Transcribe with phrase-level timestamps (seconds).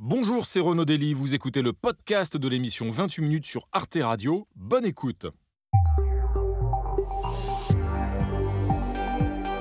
[0.00, 4.46] Bonjour, c'est Renaud Dely, vous écoutez le podcast de l'émission 28 minutes sur Arte Radio.
[4.54, 5.26] Bonne écoute.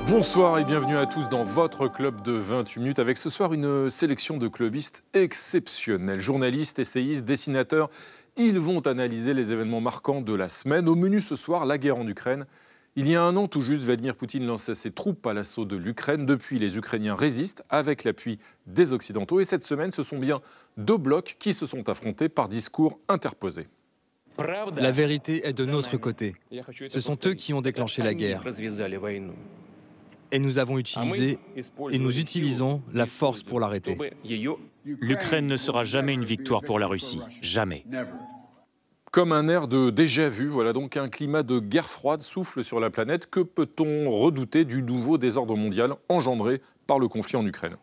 [0.07, 3.89] Bonsoir et bienvenue à tous dans votre club de 28 minutes avec ce soir une
[3.89, 6.19] sélection de clubistes exceptionnels.
[6.19, 7.89] Journalistes, essayistes, dessinateurs,
[8.35, 10.87] ils vont analyser les événements marquants de la semaine.
[10.87, 12.45] Au menu ce soir, la guerre en Ukraine.
[12.99, 15.75] Il y a un an tout juste, Vladimir Poutine lançait ses troupes à l'assaut de
[15.75, 16.25] l'Ukraine.
[16.25, 19.39] Depuis, les Ukrainiens résistent avec l'appui des Occidentaux.
[19.39, 20.41] Et cette semaine, ce sont bien
[20.77, 23.67] deux blocs qui se sont affrontés par discours interposés.
[24.77, 26.33] La vérité est de notre côté.
[26.89, 28.43] Ce sont eux qui ont déclenché la guerre.
[30.31, 31.37] Et nous avons utilisé
[31.91, 33.95] et nous utilisons la force pour l'arrêter.
[34.83, 37.19] L'Ukraine ne sera jamais une victoire pour la Russie.
[37.43, 37.85] Jamais.
[39.17, 42.79] Comme un air de déjà vu, voilà donc un climat de guerre froide souffle sur
[42.79, 43.27] la planète.
[43.27, 47.77] Que peut-on redouter du nouveau désordre mondial engendré par le conflit en Ukraine?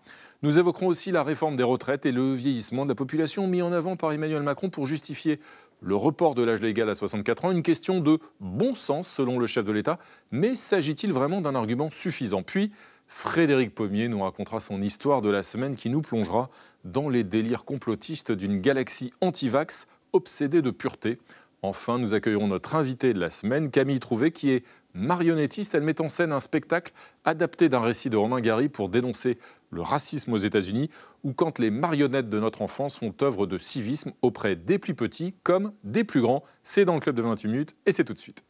[0.44, 3.72] Nous évoquerons aussi la réforme des retraites et le vieillissement de la population mis en
[3.72, 5.40] avant par Emmanuel Macron pour justifier
[5.80, 7.50] le report de l'âge légal à 64 ans.
[7.50, 9.98] Une question de bon sens selon le chef de l'État,
[10.30, 12.44] mais s'agit-il vraiment d'un argument suffisant?
[12.44, 12.70] Puis,
[13.08, 16.48] Frédéric Pommier nous racontera son histoire de la semaine qui nous plongera
[16.84, 21.18] dans les délires complotistes d'une galaxie anti-vax obsédée de pureté.
[21.62, 25.74] Enfin, nous accueillerons notre invité de la semaine, Camille Trouvé, qui est marionnettiste.
[25.74, 26.92] Elle met en scène un spectacle
[27.24, 29.38] adapté d'un récit de Romain Gary pour dénoncer
[29.70, 30.90] le racisme aux États-Unis,
[31.24, 35.34] ou quand les marionnettes de notre enfance font œuvre de civisme auprès des plus petits
[35.42, 36.44] comme des plus grands.
[36.62, 38.44] C'est dans le club de 28 minutes et c'est tout de suite.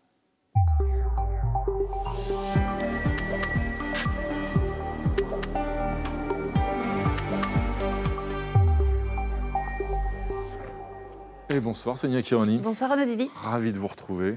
[11.54, 12.58] Et bonsoir, Sonia Kironi.
[12.58, 13.30] Bonsoir Renaud Dely.
[13.32, 14.34] Ravi de vous retrouver.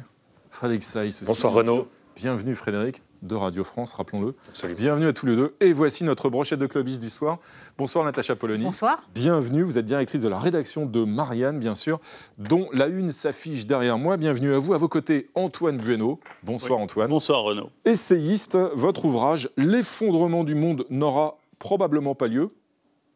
[0.52, 1.26] Frédéric Saïs aussi.
[1.26, 1.88] Bonsoir Renaud.
[2.16, 4.36] Bienvenue Frédéric de Radio France, rappelons-le.
[4.76, 5.56] Bienvenue à tous les deux.
[5.60, 7.40] Et voici notre brochette de clubistes du soir.
[7.76, 8.66] Bonsoir Natacha Polony.
[8.66, 9.04] Bonsoir.
[9.16, 12.00] Bienvenue, vous êtes directrice de la rédaction de Marianne, bien sûr,
[12.38, 14.18] dont la une s'affiche derrière moi.
[14.18, 14.76] Bienvenue à vous.
[14.76, 16.20] À vos côtés, Antoine Bueno.
[16.44, 17.10] Bonsoir Antoine.
[17.10, 17.72] Bonsoir Renaud.
[17.84, 22.52] Essayiste, votre ouvrage L'effondrement du monde n'aura probablement pas lieu.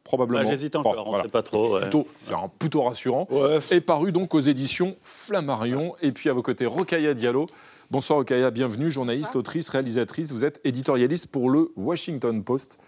[0.04, 0.42] Probablement.
[0.44, 1.24] Bah, J'hésite encore, Enfin, on ne voilà.
[1.24, 1.64] sait pas trop.
[1.68, 1.82] C'est ouais.
[1.82, 3.28] plutôt, c'est un- plutôt rassurant.
[3.30, 3.60] Ouais.
[3.70, 5.96] est paru donc aux éditions Flammarion.
[6.02, 7.46] Et puis à vos côtés, Rokaya Diallo.
[7.92, 9.40] Bonsoir Rokaya, bienvenue, journaliste, Bonsoir.
[9.42, 10.32] autrice, réalisatrice.
[10.32, 12.80] Vous êtes éditorialiste pour le Washington Post.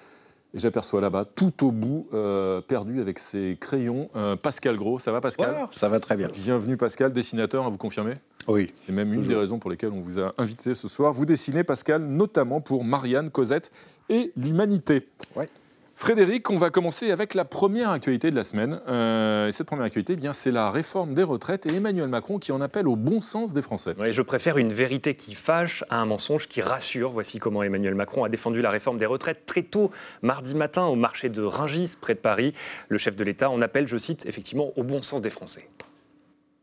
[0.56, 5.00] Et j'aperçois là-bas, tout au bout, euh, perdu avec ses crayons, euh, Pascal Gros.
[5.00, 6.28] Ça va Pascal Ça va très bien.
[6.34, 8.14] Bienvenue Pascal, dessinateur, hein, vous confirmez?
[8.48, 8.72] Oui.
[8.78, 11.12] C'est même une des raisons pour lesquelles on vous a invité ce soir.
[11.12, 13.72] Vous dessinez Pascal notamment pour Marianne, Cosette
[14.10, 15.08] et l'Humanité.
[15.36, 15.50] Ouais.
[15.96, 18.82] Frédéric, on va commencer avec la première actualité de la semaine.
[18.88, 22.40] Euh, et cette première actualité, eh bien, c'est la réforme des retraites et Emmanuel Macron
[22.40, 23.96] qui en appelle au bon sens des Français.
[24.10, 27.12] Je préfère une vérité qui fâche à un mensonge qui rassure.
[27.12, 30.96] Voici comment Emmanuel Macron a défendu la réforme des retraites très tôt, mardi matin, au
[30.96, 32.54] marché de Ringis, près de Paris.
[32.90, 35.70] Le chef de l'État en appelle, je cite, effectivement, au bon sens des Français.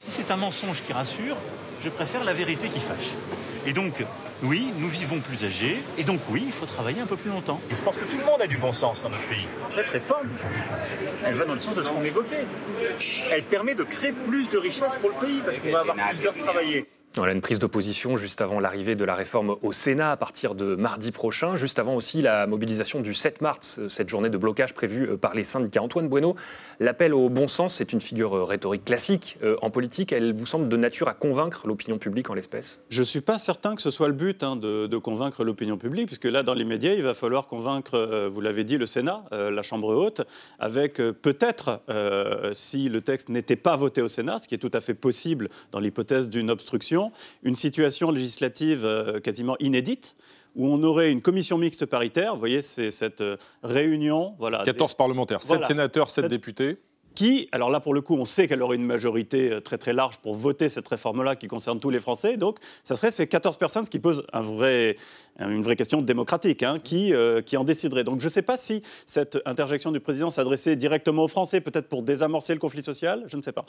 [0.00, 1.36] Si c'est un mensonge qui rassure,
[1.82, 3.12] je préfère la vérité qui fâche.
[3.66, 4.04] Et donc,
[4.42, 7.60] oui, nous vivons plus âgés, et donc oui, il faut travailler un peu plus longtemps.
[7.70, 9.46] Et je pense que tout le monde a du bon sens dans notre pays.
[9.68, 10.28] Cette réforme,
[11.24, 12.46] elle va dans le sens de ce qu'on évoquait.
[13.30, 16.20] Elle permet de créer plus de richesses pour le pays, parce qu'on va avoir plus
[16.20, 16.86] d'heures travaillées.
[17.16, 20.76] Voilà une prise d'opposition juste avant l'arrivée de la réforme au Sénat à partir de
[20.76, 25.18] mardi prochain, juste avant aussi la mobilisation du 7 mars, cette journée de blocage prévue
[25.18, 25.82] par les syndicats.
[25.82, 26.36] Antoine Bueno,
[26.80, 30.12] l'appel au bon sens, c'est une figure euh, rhétorique classique euh, en politique.
[30.12, 32.80] Elle vous semble de nature à convaincre l'opinion publique en l'espèce?
[32.88, 35.76] Je ne suis pas certain que ce soit le but hein, de, de convaincre l'opinion
[35.76, 39.24] publique, puisque là, dans l'immédiat, il va falloir convaincre, euh, vous l'avez dit, le Sénat,
[39.32, 40.22] euh, la Chambre haute,
[40.58, 41.80] avec peut-être,
[42.54, 45.50] si le texte n'était pas voté au Sénat, ce qui est tout à fait possible
[45.72, 47.12] dans l'hypothèse d'une obstruction,
[47.42, 50.16] une situation législative quasiment inédite
[50.56, 54.94] où on aurait une commission mixte paritaire, vous voyez, c'est cette euh, réunion, voilà, 14
[54.94, 55.66] parlementaires, 7 Voilà.
[55.66, 56.78] sénateurs, 7 Sept- députés.
[57.14, 59.92] qui, alors là pour le coup, on sait qu'elle aurait une majorité euh, très très
[59.92, 62.36] large pour voter cette réforme-là qui concerne tous les Français.
[62.36, 64.96] Donc, ça serait ces 14 personnes, ce qui pose un vrai,
[65.38, 68.04] une vraie question démocratique, hein, qui, euh, qui en déciderait.
[68.04, 71.88] Donc, je ne sais pas si cette interjection du président s'adressait directement aux Français, peut-être
[71.88, 73.66] pour désamorcer le conflit social, je ne sais pas.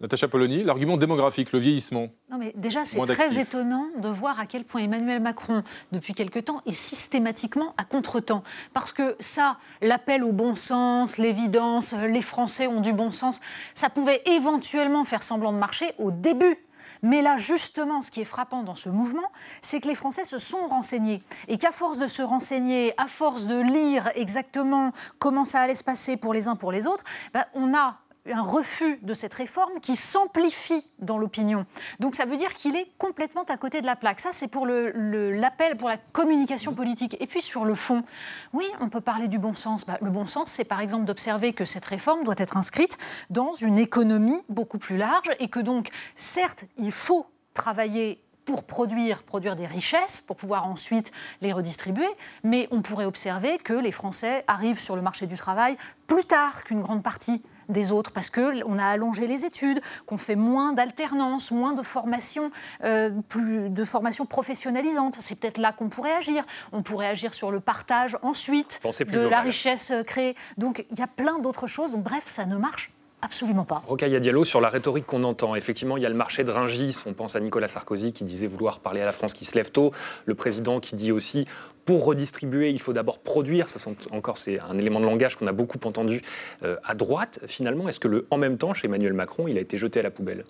[0.00, 2.08] Natacha Polony, l'argument démographique, le vieillissement.
[2.30, 5.62] Non mais déjà c'est très étonnant de voir à quel point Emmanuel Macron
[5.92, 8.42] depuis quelque temps est systématiquement à contretemps
[8.72, 13.40] parce que ça l'appel au bon sens, l'évidence, les Français ont du bon sens,
[13.74, 16.56] ça pouvait éventuellement faire semblant de marcher au début.
[17.02, 19.30] Mais là, justement, ce qui est frappant dans ce mouvement,
[19.60, 21.20] c'est que les Français se sont renseignés.
[21.48, 25.84] Et qu'à force de se renseigner, à force de lire exactement comment ça allait se
[25.84, 27.98] passer pour les uns pour les autres, ben, on a
[28.30, 31.66] un refus de cette réforme qui s'amplifie dans l'opinion.
[31.98, 34.20] Donc ça veut dire qu'il est complètement à côté de la plaque.
[34.20, 37.16] Ça, c'est pour l'appel, pour la communication politique.
[37.20, 38.04] Et puis sur le fond,
[38.52, 39.86] oui, on peut parler du bon sens.
[39.86, 42.98] Bah, le bon sens, c'est par exemple d'observer que cette réforme doit être inscrite
[43.30, 49.22] dans une économie beaucoup plus large et que donc, certes, il faut travailler pour produire,
[49.22, 52.08] produire des richesses, pour pouvoir ensuite les redistribuer.
[52.42, 55.76] Mais on pourrait observer que les Français arrivent sur le marché du travail
[56.06, 60.36] plus tard qu'une grande partie des autres parce qu'on a allongé les études, qu'on fait
[60.36, 62.50] moins d'alternance, moins de formation,
[62.84, 65.16] euh, plus de formation professionnalisante.
[65.20, 66.44] C'est peut-être là qu'on pourrait agir.
[66.72, 70.34] On pourrait agir sur le partage ensuite de la richesse euh, créée.
[70.58, 71.92] Donc il y a plein d'autres choses.
[71.92, 72.90] Donc bref, ça ne marche
[73.22, 73.82] Absolument pas.
[73.86, 77.02] Rocaille Diallo, sur la rhétorique qu'on entend, effectivement, il y a le marché de Ringis.
[77.06, 79.70] On pense à Nicolas Sarkozy qui disait vouloir parler à la France qui se lève
[79.70, 79.92] tôt.
[80.24, 81.46] Le président qui dit aussi
[81.84, 83.68] pour redistribuer, il faut d'abord produire.
[83.68, 86.22] Ça, encore, c'est un élément de langage qu'on a beaucoup entendu
[86.62, 87.40] euh, à droite.
[87.46, 90.02] Finalement, est-ce que le en même temps, chez Emmanuel Macron, il a été jeté à
[90.02, 90.44] la poubelle?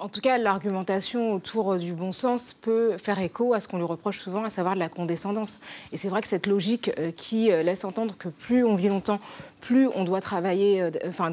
[0.00, 3.84] En tout cas, l'argumentation autour du bon sens peut faire écho à ce qu'on lui
[3.84, 5.60] reproche souvent, à savoir de la condescendance.
[5.92, 8.88] Et c'est vrai que cette logique euh, qui euh, laisse entendre que plus on vit
[8.88, 9.20] longtemps,
[9.60, 11.32] plus on doit travailler, enfin,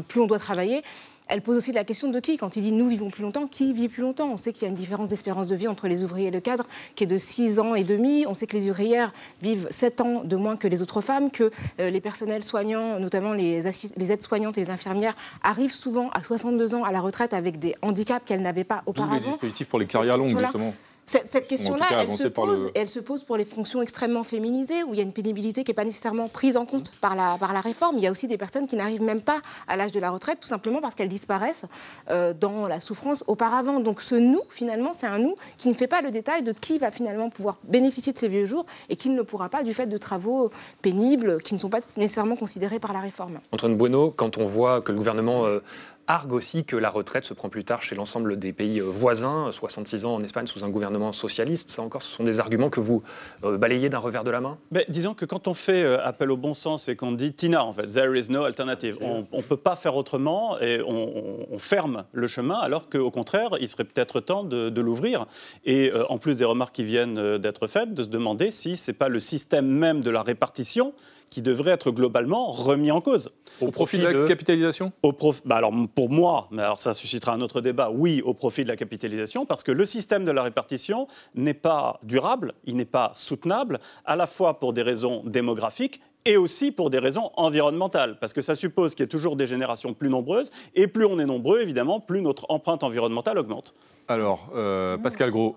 [0.00, 0.82] plus on doit travailler,
[1.28, 3.72] elle pose aussi la question de qui Quand il dit nous vivons plus longtemps, qui
[3.72, 4.30] vit plus longtemps?
[4.30, 6.40] On sait qu'il y a une différence d'espérance de vie entre les ouvriers et le
[6.40, 8.24] cadre qui est de 6 ans et demi.
[8.26, 11.50] On sait que les ouvrières vivent 7 ans de moins que les autres femmes, que
[11.80, 13.62] euh, les personnels soignants, notamment les,
[13.96, 17.74] les aides-soignantes et les infirmières, arrivent souvent à 62 ans à la retraite avec des
[17.82, 19.14] handicaps qu'elles n'avaient pas auparavant.
[19.14, 20.74] les dispositifs pour les carrières longues, justement.
[21.04, 24.98] Cette, question-là, elle, se pose, elle se pose pour les fonctions extrêmement féminisées, où il
[24.98, 27.60] y a une pénibilité qui n'est pas nécessairement prise en compte par la, par la
[27.60, 27.98] réforme.
[27.98, 30.38] Il y a aussi des personnes qui n'arrivent même pas à l'âge de la retraite,
[30.40, 31.66] tout simplement parce qu'elles disparaissent
[32.08, 33.80] euh, dans la souffrance auparavant.
[33.80, 36.78] Donc ce nous, finalement, c'est un nous qui ne fait pas le détail de qui
[36.78, 39.74] va finalement pouvoir bénéficier de ces vieux jours et qui ne le pourra pas du
[39.74, 40.50] fait de travaux
[40.82, 43.40] pénibles qui ne sont pas nécessairement considérés par la réforme.
[43.50, 45.46] Antoine Bueno, quand on voit que le gouvernement...
[45.46, 45.60] Euh,
[46.06, 49.50] argue aussi que la retraite se prend plus tard chez l'ensemble des pays euh, voisins,
[49.52, 51.70] 66 ans en Espagne sous un gouvernement socialiste.
[51.70, 53.02] Ça encore, ce sont des arguments que vous
[53.44, 54.58] euh, balayez d'un revers de la main?
[54.70, 57.64] Mais Disons que quand on fait euh, appel au bon sens et qu'on dit Tina,
[57.64, 62.04] en fait, there is no alternative, on ne peut pas faire autrement et on, ferme
[62.12, 65.26] le chemin, alors qu'au contraire, il serait peut-être temps de, l'ouvrir.
[65.64, 68.96] Et en plus des remarques qui viennent d'être faites, de se demander si ce n'est
[68.96, 70.92] pas le système même de la répartition
[71.32, 73.30] qui devrait être globalement remis en cause.
[73.62, 74.92] Au, profit, de la capitalisation?
[75.02, 75.14] Au
[75.46, 78.68] bah alors Pour moi, mais alors ça suscitera un autre débat, oui, au profit de
[78.68, 83.12] la capitalisation, parce que le système de la répartition n'est pas durable, il n'est pas
[83.14, 88.34] soutenable, à la fois pour des raisons démographiques et aussi pour des raisons environnementales, parce
[88.34, 91.24] que ça suppose qu'il y ait toujours des générations plus nombreuses, et plus on est
[91.24, 93.74] nombreux, évidemment, plus notre empreinte environnementale augmente.
[94.06, 95.56] Alors, euh, Pascal Gros,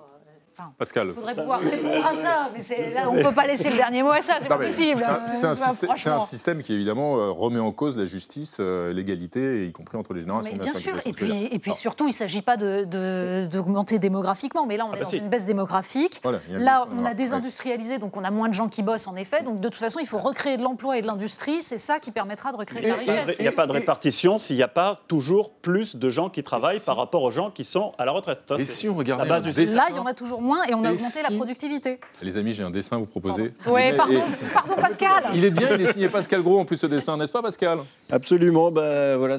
[0.77, 1.07] Pascal.
[1.09, 4.03] Il faudrait pouvoir répondre à ça, mais là, on ne peut pas laisser le dernier
[4.03, 5.03] mot à ça, c'est pas possible.
[5.27, 9.97] C'est un, système qui, évidemment, euh, remet en cause la justice, euh, l'égalité, y compris
[9.97, 10.55] entre les générations.
[10.55, 14.77] bien, sûr, et puis, et puis surtout, il ne s'agit pas d'augmenter de, démographiquement, mais
[14.77, 16.21] là, on ah est bah dans une baisse démographique.
[16.49, 19.43] là, on a désindustrialisé, donc on a moins de gens qui bossent, en effet.
[19.43, 21.61] Donc, de toute façon, il faut recréer de l'emploi et de l'industrie.
[21.61, 23.35] C'est ça qui permettra de recréer de la richesse.
[23.39, 26.43] Il n'y a pas de répartition s'il n'y a pas toujours plus de gens qui
[26.43, 28.51] travaillent par rapport aux gens qui sont à la retraite.
[28.57, 31.19] et si on regarde Là, il y en a toujours moins et on a augmenté
[31.21, 31.99] la productivité.
[32.21, 33.53] Les amis, j'ai un dessin à vous proposer.
[33.67, 34.21] Oui, pardon,
[34.53, 35.25] pardon, Pascal.
[35.35, 37.79] Il est bien, il est signé Pascal Gros en plus ce dessin, n'est-ce pas Pascal?
[38.11, 39.37] Absolument, bah, voilà,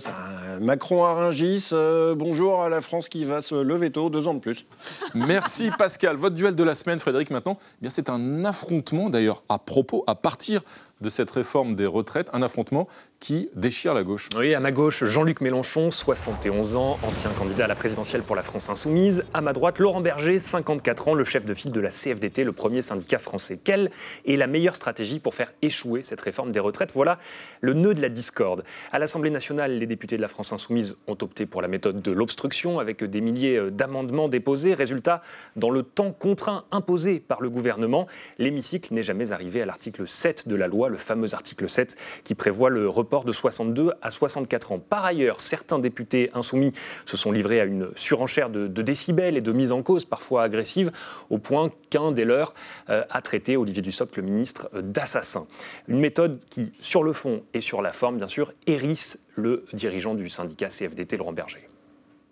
[0.61, 4.35] Macron à Rungis, euh, bonjour à la France qui va se lever tôt, deux ans
[4.35, 4.67] de plus.
[5.15, 6.17] Merci Pascal.
[6.17, 10.05] Votre duel de la semaine, Frédéric, maintenant, eh bien c'est un affrontement d'ailleurs à propos,
[10.07, 10.63] à partir
[11.01, 12.89] de cette réforme des retraites, un affrontement
[13.21, 14.29] qui déchire la gauche.
[14.37, 18.43] Oui, à ma gauche, Jean-Luc Mélenchon, 71 ans, ancien candidat à la présidentielle pour la
[18.43, 19.25] France Insoumise.
[19.35, 22.53] À ma droite, Laurent Berger, 54 ans, le chef de file de la CFDT, le
[22.53, 23.59] premier syndicat français.
[23.63, 23.91] Quelle
[24.27, 27.19] est la meilleure stratégie pour faire échouer cette réforme des retraites Voilà
[27.61, 28.65] le nœud de la discorde.
[28.93, 32.13] À l'Assemblée nationale, les députés de la France Insoumise ont opté pour la méthode de
[32.13, 34.75] l'obstruction avec des milliers d'amendements déposés.
[34.75, 35.23] Résultat,
[35.57, 38.07] dans le temps contraint imposé par le gouvernement,
[38.39, 42.35] l'hémicycle n'est jamais arrivé à l'article 7 de la loi, le fameux article 7 qui
[42.35, 44.79] prévoit le report de 62 à 64 ans.
[44.79, 46.73] Par ailleurs, certains députés insoumis
[47.05, 50.93] se sont livrés à une surenchère de, décibels et de mise en cause parfois agressive,
[51.31, 52.55] au point qu'un des leurs
[52.89, 55.47] euh, a traité Olivier Dussopt, le ministre, euh, d'assassin.
[55.89, 60.15] Une méthode qui, sur le fond et sur la forme, bien sûr, hérisse le dirigeant
[60.15, 61.67] du syndicat CFDT, Laurent Berger.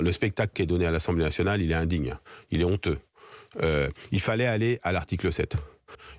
[0.00, 2.14] Le spectacle qui est donné à l'Assemblée nationale, il est indigne,
[2.50, 2.98] il est honteux.
[3.62, 5.54] Euh, il fallait aller à l'article 7.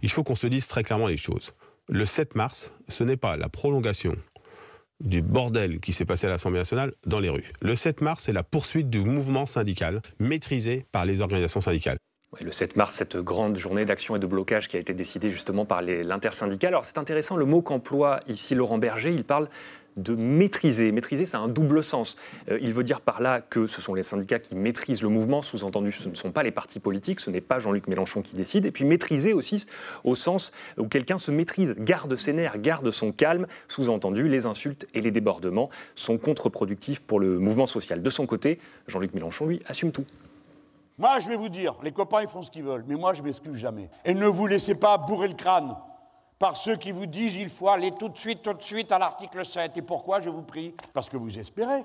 [0.01, 1.51] Il faut qu'on se dise très clairement les choses.
[1.89, 4.15] Le 7 mars, ce n'est pas la prolongation
[5.01, 7.51] du bordel qui s'est passé à l'Assemblée nationale dans les rues.
[7.61, 11.97] Le 7 mars, c'est la poursuite du mouvement syndical maîtrisé par les organisations syndicales.
[12.41, 15.65] Le 7 mars, cette grande journée d'action et de blocage qui a été décidée justement
[15.65, 16.69] par l'intersyndical.
[16.69, 19.47] Alors c'est intéressant le mot qu'emploie ici Laurent Berger, il parle
[19.97, 20.91] de maîtriser.
[20.91, 22.17] Maîtriser, ça a un double sens.
[22.49, 25.41] Euh, il veut dire par là que ce sont les syndicats qui maîtrisent le mouvement,
[25.41, 28.65] sous-entendu, ce ne sont pas les partis politiques, ce n'est pas Jean-Luc Mélenchon qui décide.
[28.65, 29.67] Et puis maîtriser aussi
[30.03, 34.87] au sens où quelqu'un se maîtrise, garde ses nerfs, garde son calme, sous-entendu, les insultes
[34.93, 38.01] et les débordements sont contre-productifs pour le mouvement social.
[38.01, 40.05] De son côté, Jean-Luc Mélenchon, lui, assume tout.
[40.97, 43.21] Moi, je vais vous dire, les copains, ils font ce qu'ils veulent, mais moi, je
[43.21, 43.89] m'excuse jamais.
[44.05, 45.75] Et ne vous laissez pas bourrer le crâne
[46.39, 48.99] par ceux qui vous disent il faut aller tout de suite, tout de suite à
[48.99, 49.77] l'article 7.
[49.77, 50.73] Et pourquoi, je vous prie?
[50.93, 51.83] Parce que vous espérez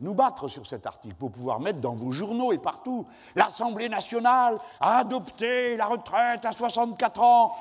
[0.00, 3.06] nous battre sur cet article pour pouvoir mettre dans vos journaux et partout.
[3.36, 7.52] L'Assemblée nationale a adopté la retraite à 64 ans.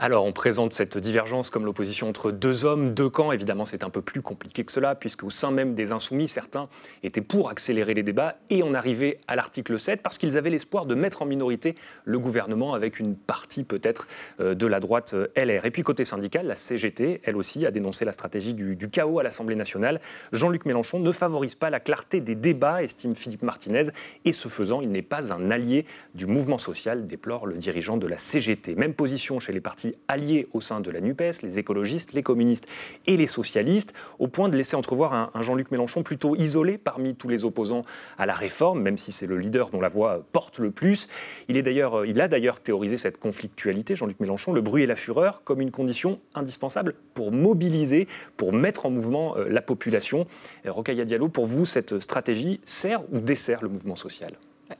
[0.00, 3.32] Alors, on présente cette divergence comme l'opposition entre deux hommes, deux camps.
[3.32, 6.68] Évidemment, c'est un peu plus compliqué que cela, puisque au sein même des Insoumis, certains
[7.02, 10.86] étaient pour accélérer les débats et en arriver à l'article 7, parce qu'ils avaient l'espoir
[10.86, 11.74] de mettre en minorité
[12.04, 14.06] le gouvernement avec une partie peut-être
[14.38, 15.64] euh, de la droite euh, LR.
[15.64, 19.18] Et puis, côté syndical, la CGT, elle aussi, a dénoncé la stratégie du, du chaos
[19.18, 20.00] à l'Assemblée nationale.
[20.30, 23.84] Jean-Luc Mélenchon ne favorise pas la clarté des débats, estime Philippe Martinez,
[24.26, 28.06] et ce faisant, il n'est pas un allié du mouvement social, déplore le dirigeant de
[28.06, 28.74] la CGT.
[28.74, 32.66] Même position chez les partis alliés au sein de la NUPES, les écologistes, les communistes
[33.06, 37.30] et les socialistes, au point de laisser entrevoir un, Jean-Luc Mélenchon plutôt isolé parmi tous
[37.30, 37.86] les opposants
[38.18, 41.08] à la réforme, même si c'est le leader dont la voix porte le plus.
[41.48, 44.94] Il, est d'ailleurs, il a d'ailleurs théorisé cette conflictualité, Jean-Luc Mélenchon, le bruit et la
[44.94, 50.26] fureur, comme une condition indispensable pour mobiliser, pour mettre en mouvement euh, la population.
[50.66, 54.32] Rocaille Diallo, pour vous, cette stratégie sert ou dessert le mouvement social?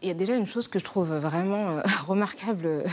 [0.03, 2.85] Il y a déjà une chose que je trouve vraiment euh, remarquable,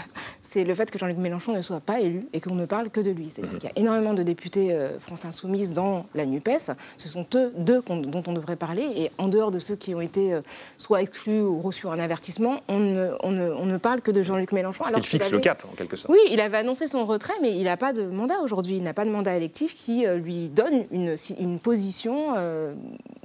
[0.42, 3.02] c'est le fait que Jean-Luc Mélenchon ne soit pas élu et qu'on ne parle que
[3.02, 3.30] de lui.
[3.30, 3.60] C'est-à-dire mhm.
[3.60, 6.72] qu'il y a énormément de députés euh, France Insoumise dans la NUPES.
[6.98, 8.88] Ce sont eux deux dont on devrait parler.
[8.96, 10.42] Et en dehors de ceux qui ont été euh,
[10.78, 14.86] soit exclus ou reçus un avertissement, on ne, on ne, parle que de Jean-Luc Mélenchon.
[14.96, 16.12] il fixe le cap, en quelque sorte.
[16.12, 18.78] Oui, il avait annoncé son retrait, mais il n'a pas de mandat aujourd'hui.
[18.78, 22.36] Il n'a pas de mandat électif qui lui donne une, une position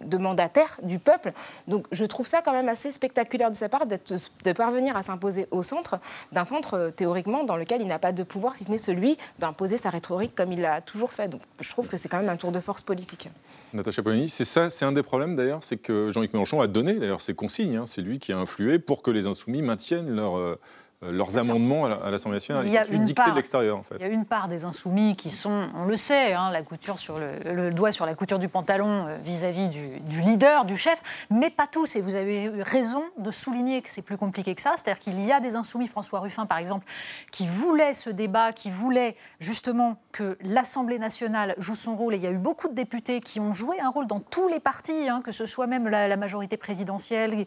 [0.05, 1.33] de mandataire du peuple.
[1.69, 5.47] Donc je trouve ça quand même assez spectaculaire de sa part de parvenir à s'imposer
[5.50, 5.99] au centre
[6.33, 9.17] d'un centre euh, théoriquement dans lequel il n'a pas de pouvoir, si ce n'est celui
[9.38, 11.29] d'imposer sa rhétorique comme il l'a toujours fait.
[11.29, 13.29] Donc je trouve que c'est quand même un tour de force politique.
[13.73, 16.95] Natacha Polony, c'est ça, c'est un des problèmes d'ailleurs, c'est que Jean-Luc Mélenchon a donné
[16.95, 17.87] d'ailleurs ses consignes, hein.
[17.87, 20.59] c'est lui qui a influé pour que les insoumis maintiennent leur, euh,
[21.02, 22.66] leurs amendements à l'Assemblée nationale.
[22.66, 23.95] Il y a une part, de l'extérieur, en fait.
[23.99, 26.99] Il y a une part des insoumis qui sont, on le sait, hein, la couture
[26.99, 31.49] sur le, doigt sur la couture du pantalon euh, vis-à-vis du, leader, du chef, mais
[31.49, 31.97] pas tous.
[31.97, 34.73] Et vous avez eu raison de souligner que c'est plus compliqué que ça.
[34.76, 36.85] C'est-à-dire qu'il y a des insoumis, François Ruffin par exemple,
[37.33, 42.14] qui voulaient ce débat, qui voulaient justement que l'Assemblée nationale joue son rôle.
[42.14, 44.49] Et il y a eu beaucoup de députés qui ont joué un rôle dans tous
[44.49, 47.47] les partis, hein, que ce soit même la, majorité présidentielle,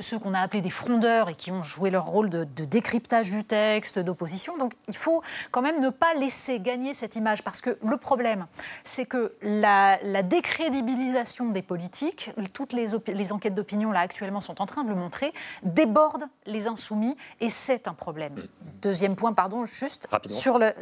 [0.00, 3.32] ceux qu'on a appelés des frondeurs et qui ont joué leur rôle de, de cryptage
[3.32, 4.56] du texte, d'opposition.
[4.56, 8.46] Donc il faut quand même ne pas laisser gagner cette image, parce que le problème,
[8.84, 14.66] c'est que la, décrédibilisation des politiques, toutes les, les enquêtes d'opinion là actuellement sont en
[14.66, 15.32] train de le montrer,
[15.64, 18.34] déborde les insoumis, et c'est un problème.
[18.34, 18.48] Mm.
[18.82, 20.72] Deuxième point, pardon, juste sur le,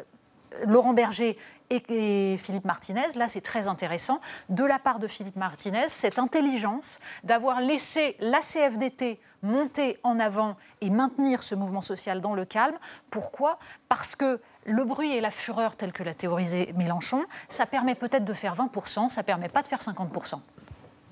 [0.67, 1.39] Laurent Berger
[1.71, 7.01] et, Philippe Martinez, là c'est très intéressant, de la part de Philippe Martinez, cette intelligence
[7.25, 12.77] d'avoir laissé la CFDT monter en avant et maintenir ce mouvement social dans le calme.
[13.11, 13.59] Pourquoi?
[13.89, 18.25] Parce que le bruit et la fureur, tel que l'a théorisé Mélenchon, ça permet peut-être
[18.25, 20.41] de faire 20%, ça permet pas de faire 50%.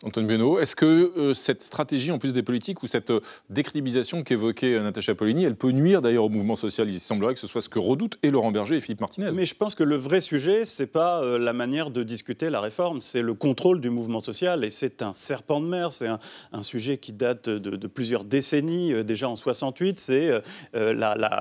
[0.04, 4.24] Antoine Beno, est-ce que euh, cette stratégie, en plus des politiques, ou cette euh, décrédibilisation
[4.24, 6.90] qu'évoquait euh, Natacha Polony, elle peut nuire d'ailleurs au mouvement social?
[6.90, 9.30] Il semblerait que ce soit ce que redoutent et Laurent Berger et Philippe Martinez.
[9.32, 13.00] Mais je pense que le vrai sujet, c'est pas la manière de discuter la réforme,
[13.00, 14.64] c'est le contrôle du mouvement social.
[14.64, 19.04] Et c'est un serpent de mer, c'est un, sujet qui date de, plusieurs décennies.
[19.04, 20.30] déjà en 68, c'est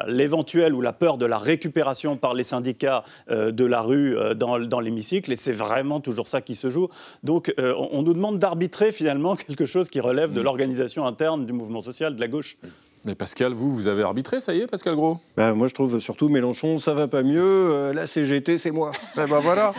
[0.07, 5.31] l'éventuel ou la peur de la récupération par les syndicats de la rue dans, l'hémicycle.
[5.31, 6.89] Et c'est vraiment toujours ça qui se joue.
[7.23, 10.43] Donc on, nous demande arbitrer finalement quelque chose qui relève de mm.
[10.43, 12.57] l'organisation interne du mouvement social de la gauche.
[13.03, 15.17] Mais Pascal, vous, vous avez arbitré, ça y est, Pascal Gros?
[15.35, 17.41] Ben, Moi, je trouve surtout Mélenchon, ça va pas mieux.
[17.43, 18.91] Euh, la CGT, c'est moi.
[19.15, 19.73] ben, ben voilà.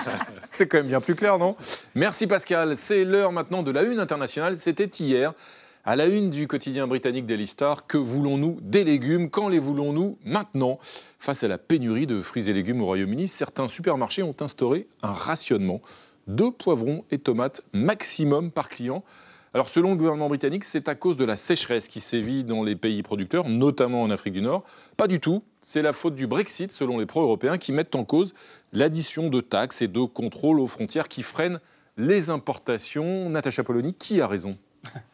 [0.52, 1.54] c'est quand même bien plus clair, non?
[1.94, 2.76] Merci Pascal.
[2.78, 4.56] C'est l'heure maintenant de la une internationale.
[4.56, 5.34] C'était hier.
[5.84, 9.28] À la une du quotidien britannique Daily Star, que voulons-nous des légumes?
[9.28, 10.78] Quand les voulons-nous Maintenant,
[11.18, 15.12] face à la pénurie de fruits et légumes au Royaume-Uni, certains supermarchés ont instauré un
[15.12, 15.82] rationnement
[16.26, 19.02] deux poivrons et tomates maximum par client.
[19.54, 22.74] Alors selon le gouvernement britannique, c'est à cause de la sécheresse qui sévit dans les
[22.74, 24.64] pays producteurs, notamment en Afrique du Nord.
[24.96, 28.34] Pas du tout, c'est la faute du Brexit selon les pro-européens qui mettent en cause
[28.72, 31.60] l'addition de taxes et de contrôles aux frontières qui freinent
[31.98, 33.28] les importations.
[33.28, 34.56] Natacha Polony, qui a raison?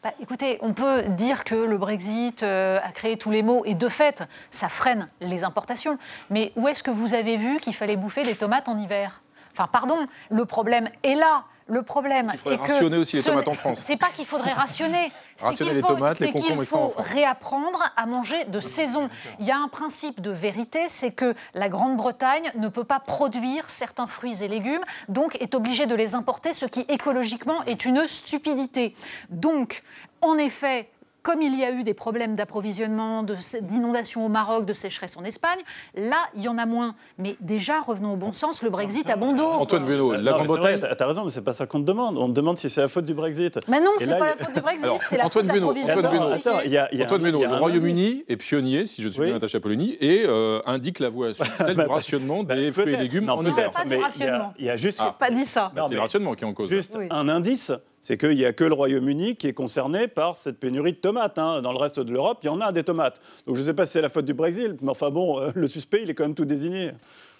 [0.03, 3.75] Bah, écoutez, on peut dire que le Brexit euh, a créé tous les maux et
[3.75, 5.99] de fait, ça freine les importations.
[6.29, 9.21] Mais où est-ce que vous avez vu qu'il fallait bouffer des tomates en hiver?
[9.53, 11.45] Enfin, pardon, le problème est là.
[11.69, 12.31] Le problème.
[12.33, 13.81] Il faudrait rationner aussi les tomates en France.
[13.85, 15.11] C'est pas qu'il faudrait rationner.
[15.39, 19.07] rationner les tomates, les concombres, Il faut réapprendre à manger de saison.
[19.39, 23.69] Il y a un principe de vérité, c'est que la Grande-Bretagne ne peut pas produire
[23.69, 28.07] certains fruits et légumes, donc est obligée de les importer, ce qui écologiquement est une
[28.07, 28.95] stupidité.
[29.29, 29.83] Donc,
[30.21, 30.89] en effet,
[31.21, 33.23] comme il y a eu des problèmes d'approvisionnement,
[33.61, 35.59] d'inondation au Maroc, de sécheresse en Espagne,
[35.95, 36.95] là, il y en a moins.
[37.17, 39.43] Mais déjà, revenons au bon sens, le Brexit a bon dos.
[39.43, 40.79] Antoine Bueno, la Grande-Bretagne...
[40.79, 42.17] Tu as raison, mais c'est pas ça qu'on te demande.
[42.17, 43.59] On te demande si c'est la faute du Brexit.
[43.67, 46.31] Mais non, c'est pas la faute du Brexit, c'est la faute de l'approvisionnement.
[46.31, 50.61] Antoine Bueno, le Royaume-Uni est pionnier, si je suis bien attaché à Polony, et euh,
[50.65, 53.71] indique la voie celle du rationnement des fruits et légumes en hiver.
[53.71, 54.53] Pas du rationnement.
[54.57, 55.01] Il y a juste...
[55.17, 55.71] pas dit ça.
[55.87, 56.69] C'est le rationnement qui est en cause.
[56.69, 57.71] Juste un indice,
[58.01, 61.37] c'est qu'il n'y a que le Royaume-Uni qui est concerné par cette pénurie de tomates.
[61.37, 61.61] Hein.
[61.61, 63.21] Dans le reste de l'Europe, il y en a des tomates.
[63.45, 65.51] Donc je ne sais pas si c'est la faute du Brexit, mais enfin bon, euh,
[65.55, 66.91] le suspect, il est quand même tout désigné.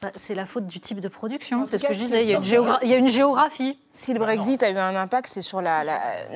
[0.01, 2.23] Bah, c'est la faute du type de production, c'est ce que je disais.
[2.23, 2.33] Il y,
[2.93, 3.77] a une géographie.
[3.93, 5.83] Si le Brexit a eu un impact, c'est sur la,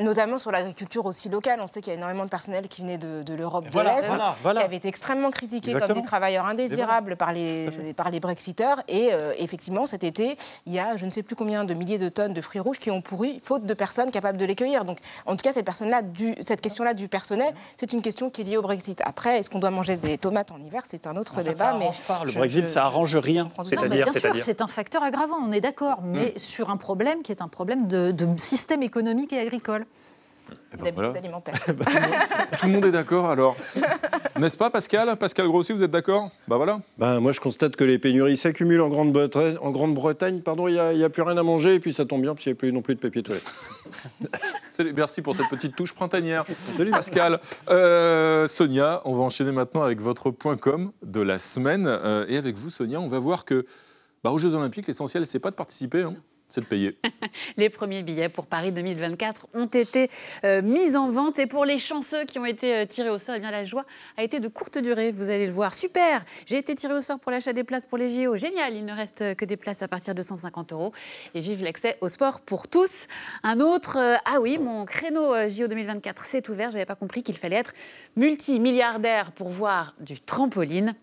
[0.02, 1.62] notamment sur l'agriculture aussi locale.
[1.62, 4.62] On sait qu'il y a énormément de personnel qui venait de, l'Europe de l'Est, qui
[4.62, 8.82] avait été extrêmement critiqués comme des travailleurs indésirables par les, par les Brexiteurs.
[8.90, 11.98] Et euh, effectivement, cet été, il y a je ne sais plus combien de milliers
[11.98, 14.84] de tonnes de fruits rouges qui ont pourri, faute de personnes capables de les cueillir.
[14.84, 15.70] Donc, en tout cas, cette,
[16.42, 19.02] cette question-là du personnel, c'est une question qui est liée au Brexit.
[19.06, 20.84] Après, est-ce qu'on doit manger des tomates en hiver?
[20.86, 21.72] C'est un autre débat.
[21.72, 22.24] Ça mais pas.
[22.26, 23.48] Le Brexit, ça arrange rien.
[23.90, 26.40] Bien sûr, c'est un facteur aggravant, on est d'accord, mais hmm.
[26.40, 29.86] sur un problème qui est un problème de, système économique et agricole.
[30.78, 31.54] D'habitude alimentaire.
[31.66, 33.56] Tout le monde est d'accord alors.
[34.40, 35.16] N'est-ce pas Pascal?
[35.18, 36.32] Pascal Grossi, vous êtes d'accord?
[36.48, 36.82] Bah voilà.
[36.98, 39.58] Ben, moi je constate que les pénuries s'accumulent en Grande-Bretagne.
[39.62, 42.34] En Grande-Bretagne, pardon, il n'y a, plus rien à manger et puis ça tombe bien
[42.34, 43.52] parce qu'il n'y a plus non plus de papier toilette.
[44.96, 46.46] Merci pour cette petite touche printanière.
[46.76, 47.40] Salut Pascal.
[47.70, 51.86] Euh, Sonia, on va enchaîner maintenant avec votre point com de la semaine.
[51.88, 53.66] Euh, et avec vous Sonia, on va voir que
[54.24, 56.02] bah, aux Jeux Olympiques, l'essentiel, c'est pas de participer.
[56.02, 56.16] Hein
[56.54, 56.96] c'est de payer.
[57.58, 60.12] les premiers billets pour Paris 2024 ont été
[60.44, 63.34] euh, mis en vente et pour les chanceux qui ont été euh, tirés au sort,
[63.36, 63.86] eh bien, la joie
[64.18, 65.12] a été de courte durée.
[65.12, 65.74] Vous allez le voir.
[65.74, 68.36] Super J'ai été tiré au sort pour l'achat des places pour les JO.
[68.36, 70.94] Génial Il ne reste que des places à partir de 150 euros.
[71.34, 73.08] Et vive l'accès au sport pour tous.
[73.42, 76.70] Un autre, euh, ah oui, mon créneau JO 2024 s'est ouvert.
[76.70, 77.74] Je n'avais pas compris qu'il fallait être
[78.16, 80.94] multimilliardaire pour voir du trampoline.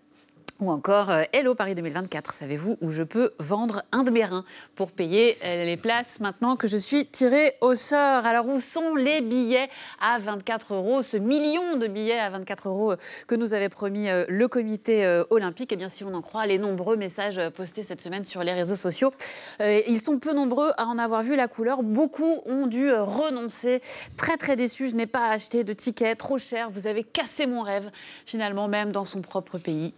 [0.61, 4.45] Ou encore euh, Hello Paris 2024, savez-vous où je peux vendre un de mes reins
[4.75, 8.27] pour payer euh, les places maintenant que je suis tirée au sort?
[8.27, 9.71] Alors où sont les billets
[10.03, 12.97] à 24 euros, ce million de billets à 24 euros euh,
[13.27, 15.73] que nous avait promis le comité olympique?
[15.73, 18.77] Eh bien si on en croit les nombreux messages postés cette semaine sur les réseaux
[18.77, 19.13] sociaux,
[19.61, 21.83] ils sont peu nombreux à en avoir vu la couleur.
[21.83, 23.81] Beaucoup ont dû renoncer.
[24.17, 26.71] Très très déçus, je n'ai pas acheté de tickets trop cher.
[26.71, 27.91] Vous avez cassé mon rêve
[28.27, 29.95] finalement même dans son propre pays.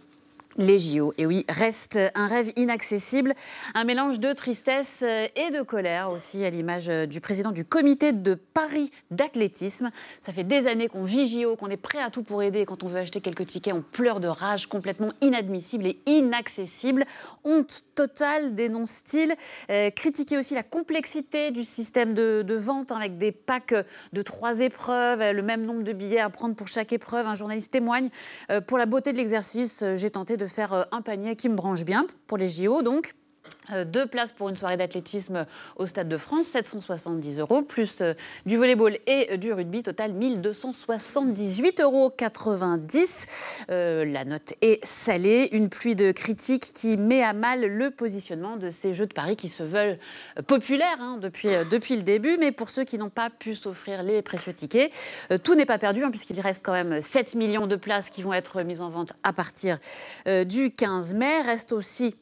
[0.59, 3.33] Les JO, et oui, reste un rêve inaccessible,
[3.73, 7.65] un mélange de tristesse euh, et de colère aussi, à l'image euh, du président du
[7.65, 9.89] comité de Paris d'athlétisme.
[10.21, 12.67] Ça fait des années qu'on vit JO, qu'on est prêt à tout pour aider.
[12.67, 17.05] Quand on veut acheter quelques tickets, on pleure de rage, complètement inadmissible et inaccessible.
[17.43, 19.33] Honte totale, dénonce-t-il.
[19.71, 23.73] Euh, critiquer aussi la complexité du système de, vente hein, avec des packs
[24.13, 27.25] de trois épreuves, le même nombre de billets à prendre pour chaque épreuve.
[27.25, 28.09] Un journaliste témoigne.
[28.67, 31.55] pour la beauté de l'exercice, j'ai tenté de de faire euh, un panier qui me
[31.55, 33.15] branche bien pour les JO, donc.
[33.71, 35.45] Euh, deux places pour une soirée d'athlétisme
[35.77, 38.13] au Stade de France, 770 euros, plus euh,
[38.45, 42.13] du volleyball et du rugby, total 1278,90 euros.
[43.69, 48.69] la note est salée, une pluie de critiques qui met à mal le positionnement de
[48.69, 49.97] ces Jeux de Paris qui se veulent
[50.45, 52.37] populaires hein, depuis, depuis le début.
[52.39, 54.91] Mais pour ceux qui n'ont pas pu s'offrir les précieux tickets,
[55.43, 58.33] tout n'est pas perdu, hein, puisqu'il reste quand même 7 millions de places qui vont
[58.33, 59.79] être mises en vente à partir
[60.25, 61.41] du 15 mai.
[61.41, 62.15] Reste aussi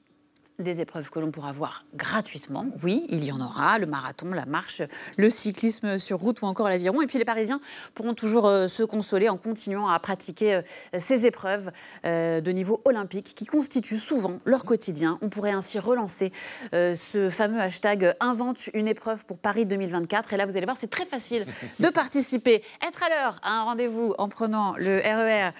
[0.61, 2.65] des épreuves que l'on pourra voir gratuitement.
[2.83, 4.81] Oui, il y en aura, le marathon, la marche,
[5.17, 7.01] le cyclisme sur route ou encore l'aviron.
[7.01, 7.59] Et puis les Parisiens
[7.93, 10.61] pourront toujours euh, se consoler en continuant à pratiquer euh,
[10.97, 11.71] ces épreuves
[12.05, 15.17] euh, de niveau olympique qui constituent souvent leur quotidien.
[15.21, 16.31] On pourrait ainsi relancer
[16.71, 20.33] ce fameux hashtag invente une épreuve pour Paris 2024.
[20.33, 21.45] Et là, vous allez voir, c'est très facile
[21.79, 22.63] de participer.
[22.87, 25.51] Être à l'heure à un rendez-vous en prenant le RER,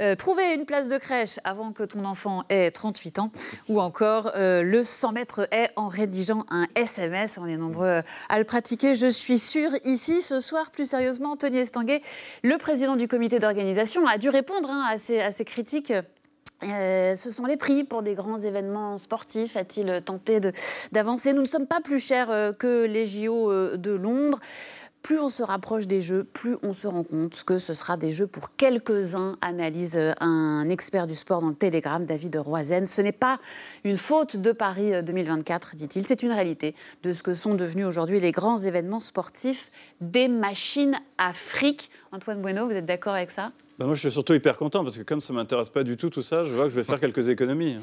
[0.00, 3.30] e trouver une place de crèche avant que ton enfant ait 38 ans
[3.68, 7.38] ou encore euh, le 100 mètres est en rédigeant un SMS.
[7.40, 9.70] On est nombreux à le pratiquer, je suis sûre.
[9.84, 12.02] Ici, ce soir, plus sérieusement, Anthony Estanguet,
[12.42, 15.92] le président du comité d'organisation, a dû répondre hein, à, ces, critiques.
[16.62, 20.40] Euh, ce sont les prix pour des grands événements sportifs, a-t-il tenté
[20.92, 24.40] d'avancer Nous ne sommes pas plus chers euh, que les JO de Londres.
[25.04, 28.10] Plus on se rapproche des jeux, plus on se rend compte que ce sera des
[28.10, 32.86] jeux pour quelques-uns, analyse euh, un expert du sport dans le Télégramme, David Roizen.
[32.86, 33.38] Ce n'est pas
[33.84, 37.84] une faute de Paris 2024, euh, dit-il, c'est une réalité de ce que sont devenus
[37.84, 41.90] aujourd'hui les grands événements sportifs des machines Afrique.
[42.10, 43.52] Antoine Bueno, vous êtes d'accord avec ça?
[43.78, 45.98] Bah, Moi, je suis surtout hyper content parce que comme ça ne m'intéresse pas du
[45.98, 47.76] tout tout ça, je vois que je vais faire quelques économies.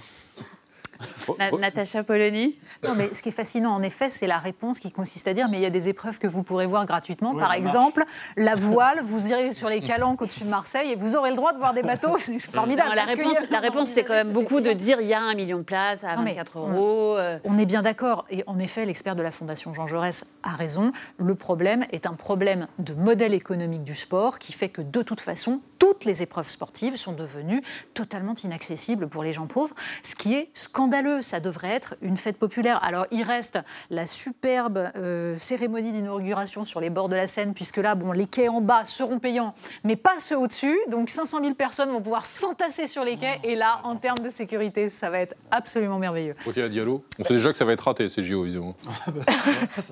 [1.60, 5.28] Natacha Polony Non, mais ce qui est fascinant, en effet, c'est la réponse qui consiste
[5.28, 7.36] à dire mais il y a des épreuves que vous pourrez voir gratuitement.
[7.36, 8.04] Par exemple,
[8.38, 11.54] la voile, vous irez sur les calanques au-dessus de Marseille et vous aurez le droit
[11.54, 12.18] de voir des bateaux.
[12.20, 12.92] C'est formidable.
[12.96, 15.58] la réponse, la réponse c'est quand même beaucoup de dire il y a un million
[15.58, 17.18] de places à 24 euros.
[17.18, 17.40] Euh.
[17.44, 18.26] On est bien d'accord.
[18.30, 20.92] Et en effet, l'expert de la Fondation Jean Jaurès a raison.
[21.18, 25.22] Le problème est un problème de modèle économique du sport qui fait que de toute
[25.22, 30.36] façon, toutes les épreuves sportives sont devenues totalement inaccessibles pour les gens pauvres, ce qui
[30.36, 30.91] est scandaleux.
[31.22, 32.84] Ça devrait être une fête populaire.
[32.84, 37.78] Alors il reste la superbe euh, cérémonie d'inauguration sur les bords de la Seine, puisque
[37.78, 40.78] là, bon, les quais en bas seront payants, mais pas ceux au-dessus.
[40.90, 43.40] Donc 500 000 personnes vont pouvoir s'entasser sur les quais.
[43.44, 46.36] Et là, en termes de sécurité, ça va être absolument merveilleux.
[46.46, 47.04] Ok, Diallo.
[47.20, 48.76] On sait déjà que ça va être raté, ces JO, visiblement.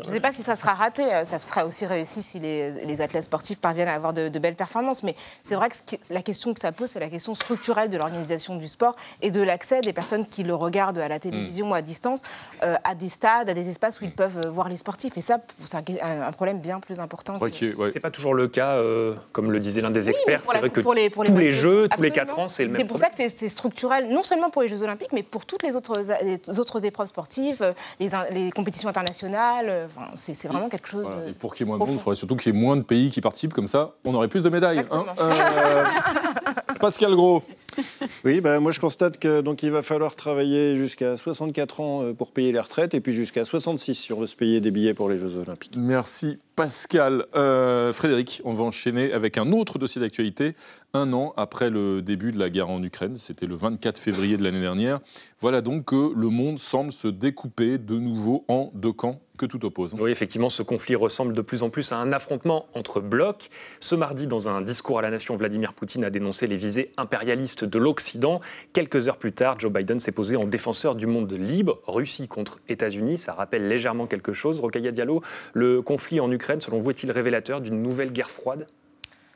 [0.03, 1.03] Je ne sais pas si ça sera raté.
[1.13, 4.55] Euh, ça sera aussi réussi si les, athlètes sportifs parviennent à avoir de, de belles
[4.55, 5.03] performances.
[5.03, 5.75] Mais c'est vrai que
[6.13, 9.41] la question que ça pose, c'est la question structurelle de l'organisation du sport et de
[9.41, 11.71] l'accès des personnes qui le regardent à la télévision mm.
[11.71, 12.21] ou à distance
[12.63, 15.17] euh, à des stades, à des espaces où ils peuvent euh, voir les sportifs.
[15.17, 17.37] Et ça, c'est un, problème bien plus important.
[17.39, 20.41] Ce c'est pas toujours le cas, euh, comme le disait l'un des experts.
[20.45, 22.63] c'est vrai que pour les, pour les tous les Jeux, tous les 4 ans, c'est
[22.63, 25.23] le même C'est pour ça que c'est structurel, non seulement pour les Jeux Olympiques, mais
[25.23, 29.87] pour toutes les autres, les autres épreuves sportives, les, les compétitions internationales.
[30.15, 31.29] c'est vraiment quelque chose de.
[31.29, 32.77] Et pour qu'il y ait moins de monde, il faudrait surtout qu'il y ait moins
[32.77, 34.83] de pays qui participent, comme ça, on aurait plus de médailles.
[34.91, 35.05] Hein
[36.79, 37.43] Pascal Gros.
[38.25, 42.13] Oui, bah, moi je constate que donc il va falloir travailler jusqu'à 64 ans euh,
[42.13, 44.93] pour payer les retraites et puis jusqu'à 66 si on veut se payer des billets
[44.93, 45.73] pour les Jeux Olympiques.
[45.77, 47.25] Merci Pascal.
[47.35, 50.55] Euh, Frédéric, on va enchaîner avec un autre dossier d'actualité.
[50.93, 54.43] Un an après le début de la guerre en Ukraine, c'était le 24 février de
[54.43, 54.99] l'année dernière.
[55.39, 59.65] Voilà donc que le monde semble se découper de nouveau en deux camps que tout
[59.65, 59.95] oppose.
[59.99, 63.49] Oui, effectivement, ce conflit ressemble de plus en plus à un affrontement entre blocs.
[63.79, 67.63] Ce mardi, dans un discours à la nation, Vladimir Poutine a dénoncé les visées impérialistes
[67.63, 68.37] de l'Occident.
[68.73, 72.59] Quelques heures plus tard, Joe Biden s'est posé en défenseur du monde libre, Russie contre
[72.67, 73.17] États-Unis.
[73.17, 74.59] Ça rappelle légèrement quelque chose.
[74.59, 75.23] Rokaya Diallo,
[75.53, 78.67] le conflit en Ukraine, selon vous, est-il révélateur d'une nouvelle guerre froide?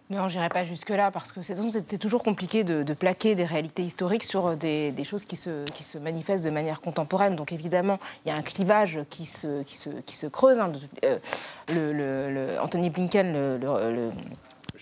[0.10, 4.56] Non, n'irai pas jusque-là, parce que c'est toujours compliqué de, plaquer des réalités historiques sur
[4.56, 7.36] des, choses qui se, manifestent de manière contemporaine.
[7.36, 10.60] Donc évidemment, il y a un clivage qui se, creuse.
[11.06, 14.10] Euh, Anthony Blinken, le,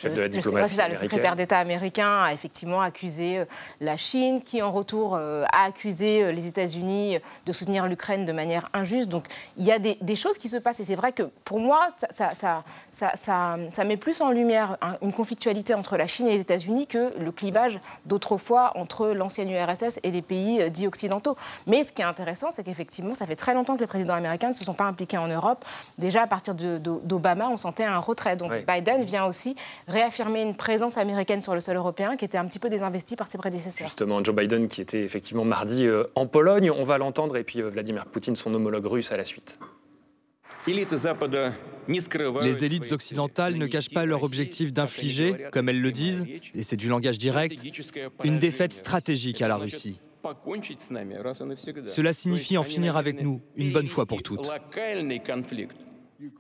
[0.04, 3.46] le secrétaire d'État américain a effectivement accusé euh,
[3.80, 8.32] la Chine, qui en retour euh, a accusé euh, les États-Unis de soutenir l'Ukraine de
[8.32, 9.10] manière injuste.
[9.10, 9.26] Donc
[9.58, 10.80] il y a des, choses qui se passent.
[10.80, 15.74] Et c'est vrai que pour moi, ça, ça, ça, met plus en lumière une conflictualité
[15.74, 20.22] entre la Chine et les États-Unis que le clivage d'autrefois entre l'ancienne URSS et les
[20.22, 21.36] pays dits occidentaux.
[21.66, 24.50] Mais ce qui est intéressant, c'est qu'effectivement, ça fait très longtemps que les présidents américains
[24.50, 25.66] ne se sont pas impliqués en Europe.
[25.98, 28.36] Déjà, à partir d'Obama, on sentait un retrait.
[28.36, 29.56] Donc Biden vient aussi
[29.92, 33.28] réaffirmer une présence américaine sur le sol européen qui était un petit peu désinvestie par
[33.28, 33.88] ses prédécesseurs.
[33.88, 37.62] Justement, Joe Biden qui était effectivement mardi euh, en Pologne, on va l'entendre, et puis
[37.62, 39.60] euh, Vladimir Poutine, son homologue russe à la suite.
[40.68, 46.76] Les élites occidentales ne cachent pas leur objectif d'infliger, comme elles le disent, et c'est
[46.76, 47.64] du langage direct,
[48.24, 50.00] une défaite stratégique à la Russie.
[51.86, 54.52] Cela signifie en finir avec nous, une bonne fois pour toutes.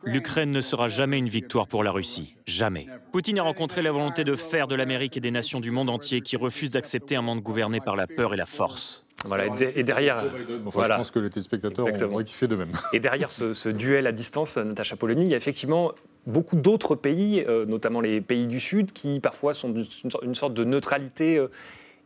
[0.03, 2.37] L'Ukraine ne sera jamais une victoire pour la Russie.
[2.45, 2.87] Jamais.
[3.11, 6.21] Poutine a rencontré la volonté de faire de l'Amérique et des nations du monde entier
[6.21, 9.05] qui refusent d'accepter un monde gouverné par la peur et la force.
[9.25, 10.23] Voilà, et derrière.
[10.25, 12.71] Je pense que les téléspectateurs ont de même.
[12.93, 15.93] Et derrière ce, duel à distance, Natacha Polony, il y a effectivement
[16.27, 19.73] beaucoup d'autres pays, euh, notamment les pays du Sud, qui parfois sont
[20.23, 21.47] une sorte de neutralité euh,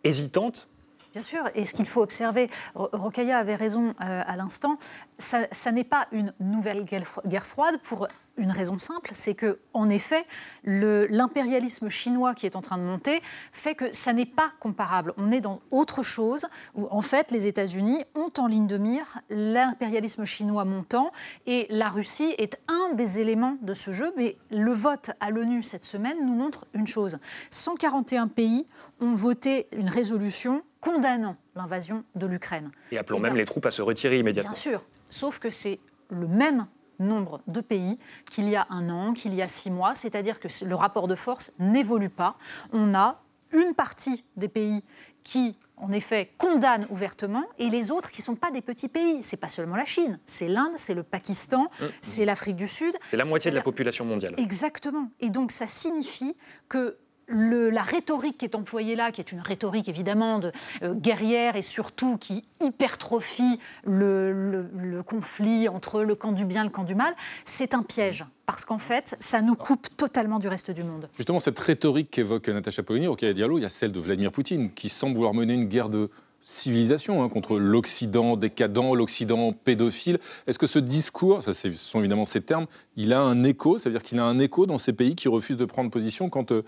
[0.04, 0.70] hésitante
[1.15, 3.93] Bien sûr, et ce qu'il faut observer, Rokaya avait raison euh,
[4.28, 4.78] à l'instant,
[5.17, 10.26] ça, n'est pas une nouvelle guerre froide pour une raison simple, c'est que en effet,
[10.63, 13.21] l'impérialisme chinois qui est en train de monter
[13.52, 15.13] fait que ça n'est pas comparable.
[15.17, 16.45] On est dans autre chose
[16.76, 21.12] où en fait les États-Unis ont en ligne de mire l'impérialisme chinois montant
[21.45, 24.12] et la Russie est un des éléments de ce jeu.
[24.17, 27.19] Mais le vote à l'ONU cette semaine nous montre une chose
[27.52, 28.67] 141 pays
[29.00, 32.71] ont voté une résolution condamnant l'invasion de l'Ukraine.
[32.91, 34.52] Et appelons même les troupes à se retirer immédiatement.
[34.52, 36.67] Bien sûr, sauf que c'est le même
[36.99, 37.97] nombre de pays
[38.29, 41.15] qu'il y a un an, qu'il y a six mois, c'est-à-dire que le rapport de
[41.15, 42.36] force n'évolue pas.
[42.73, 44.84] On a une partie des pays
[45.23, 49.21] qui en effet, condamnent ouvertement, et les autres qui ne sont pas des petits pays.
[49.23, 51.86] C'est pas seulement la Chine, c'est l'Inde, c'est le Pakistan, Mmh.
[52.01, 52.95] c'est l'Afrique du Sud.
[53.10, 54.36] C'est la moitié de la population mondiale.
[54.38, 55.10] Exactement.
[55.19, 56.36] Et donc ça signifie
[56.69, 56.97] que
[57.28, 60.52] la rhétorique qui est employée là, qui est une rhétorique évidemment de,
[60.84, 66.72] euh, guerrière et surtout qui hypertrophie le, conflit entre le camp du bien et le
[66.72, 67.14] camp du mal,
[67.46, 68.26] c'est un piège.
[68.46, 71.10] Parce qu'en fait, ça nous coupe totalement du reste du monde.
[71.18, 74.72] Justement, cette rhétorique qu'évoque Natacha Polony, au Diallo, il y a celle de Vladimir Poutine,
[74.72, 76.10] qui semble vouloir mener une guerre de
[76.46, 80.20] civilisation hein, contre l'Occident décadent, l'Occident pédophile.
[80.46, 83.90] Est-ce que ce discours, ça ce sont évidemment ces termes, il a un écho Ça
[83.90, 86.52] veut dire qu'il a un écho dans ces pays qui refusent de prendre position quand
[86.52, 86.64] euh,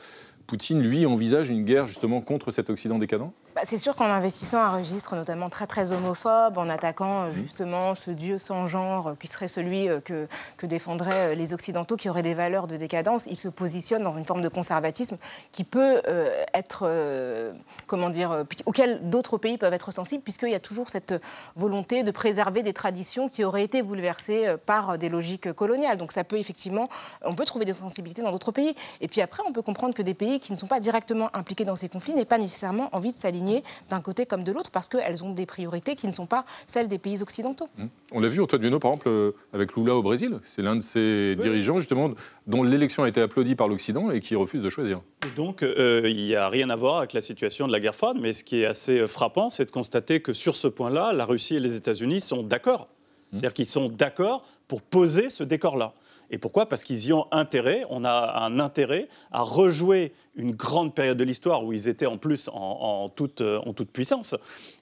[0.47, 3.33] Poutine, lui, envisage une guerre justement contre cet Occident décadent?
[3.57, 7.95] Bah, c'est sûr qu'en investissant un registre notamment très très homophobe, en attaquant euh, justement
[7.95, 12.07] ce Dieu sans genre euh, qui serait celui euh, que, que défendraient les Occidentaux, qui
[12.07, 15.17] aurait des valeurs de décadence, il se positionne dans une forme de conservatisme
[15.51, 17.51] qui peut euh, être, euh,
[17.87, 21.15] comment dire, auquel d'autres pays peuvent être sensibles, puisqu'il y a toujours cette
[21.55, 25.97] volonté de préserver des traditions qui auraient été bouleversées par des logiques coloniales.
[25.97, 26.89] Donc ça peut effectivement,
[27.23, 28.75] on peut trouver des sensibilités dans d'autres pays.
[29.01, 31.65] Et puis après, on peut comprendre que des pays qui ne sont pas directement impliqués
[31.65, 33.46] dans ces conflits n'aient pas nécessairement envie de s'aligner
[33.89, 36.87] d'un côté comme de l'autre parce qu'elles ont des priorités qui ne sont pas celles
[36.87, 37.67] des pays occidentaux.
[37.79, 37.89] Hum.
[38.11, 40.39] On l'a vu, Antoine Duno, par exemple, euh, avec Lula au Brésil.
[40.43, 42.11] C'est l'un de ces dirigeants, justement,
[42.45, 45.01] dont l'élection a été applaudie par l'Occident et qui refuse de choisir.
[45.25, 47.95] Et donc, euh, il n'y a rien à voir avec la situation de la guerre
[47.95, 51.13] froide, mais ce qui est assez euh, frappant, c'est de constater que sur ce point-là,
[51.13, 52.87] la Russie et les États-Unis sont d'accord.
[53.31, 55.93] C'est-à-dire qu'ils sont d'accord pour poser ce décor-là.
[56.29, 56.67] Et pourquoi?
[56.67, 61.23] Parce qu'ils y ont intérêt, on a un intérêt à rejouer une grande période de
[61.23, 64.35] l'histoire où ils étaient en plus en, toute, euh, en toute puissance.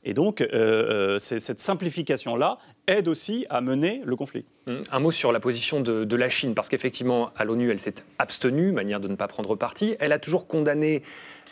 [0.03, 4.45] Et donc, euh, euh, cette simplification-là aide aussi à mener le conflit.
[4.67, 7.95] Hum, Un mot sur la position de, la Chine, parce qu'effectivement, à l'ONU, elle s'est
[8.19, 9.95] abstenue, manière de ne pas prendre parti.
[9.99, 11.03] Elle a toujours condamné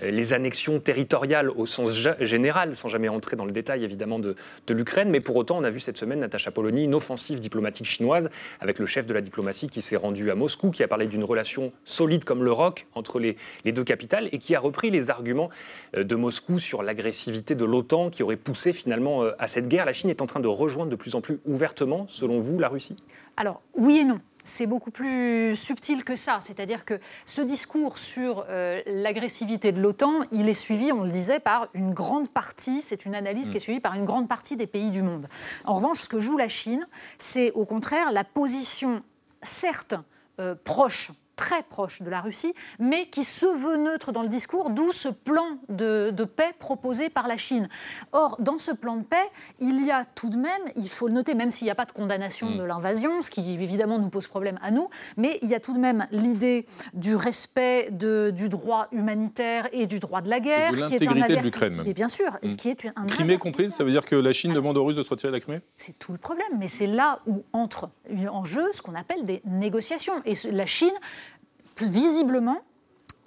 [0.02, 4.36] les annexions territoriales au sens général, sans jamais entrer dans le détail évidemment de,
[4.70, 5.10] l'Ukraine.
[5.10, 8.30] Mais pour autant, on a vu cette semaine, Natacha Polony, une offensive diplomatique chinoise
[8.60, 11.24] avec le chef de la diplomatie qui s'est rendu à Moscou, qui a parlé d'une
[11.24, 15.10] relation solide comme le roc entre les, les deux capitales et qui a repris les
[15.10, 15.50] arguments
[15.96, 19.86] euh, de Moscou sur l'agressivité de l'OTAN qui aurait poussé finalement euh, à cette guerre.
[19.86, 22.70] La Chine est en train de rejoindre de plus en plus ouvertement, selon vous, la
[22.70, 22.96] Russie?
[23.38, 24.20] Alors, oui et non.
[24.44, 26.40] C'est beaucoup plus subtil que ça.
[26.42, 31.40] C'est-à-dire que ce discours sur euh, l'agressivité de l'OTAN, il est suivi, on le disait,
[31.40, 34.68] par une grande partie, c'est une analyse qui est suivie par une grande partie des
[34.68, 35.28] pays du monde.
[35.66, 36.86] En revanche, ce que joue la Chine,
[37.18, 39.02] c'est au contraire la position,
[39.42, 39.96] certes,
[40.40, 44.70] euh, proche très proche de la Russie, mais qui se veut neutre dans le discours,
[44.70, 47.70] d'où ce plan de, de paix proposé par la Chine.
[48.12, 49.16] Or, dans ce plan de paix,
[49.60, 51.86] il y a tout de même, il faut le noter, même s'il n'y a pas
[51.86, 52.58] de condamnation Mm.
[52.58, 55.74] de l'invasion, ce qui évidemment nous pose problème à nous, mais il y a tout
[55.74, 60.72] de même l'idée du respect de- du droit humanitaire et du droit de la guerre.
[60.72, 61.88] de l'intégrité de l'Ukraine, même.
[61.88, 62.56] Et bien sûr, Mm.
[62.56, 65.04] qui est un Crimée comprise, ça veut dire que la Chine demande aux Russes de
[65.04, 65.62] se retirer de la Crimée?
[65.76, 67.90] C'est tout le problème, mais c'est là où entre
[68.32, 70.14] en jeu ce qu'on appelle des négociations.
[70.26, 70.94] Et la Chine,
[71.82, 72.62] visiblement,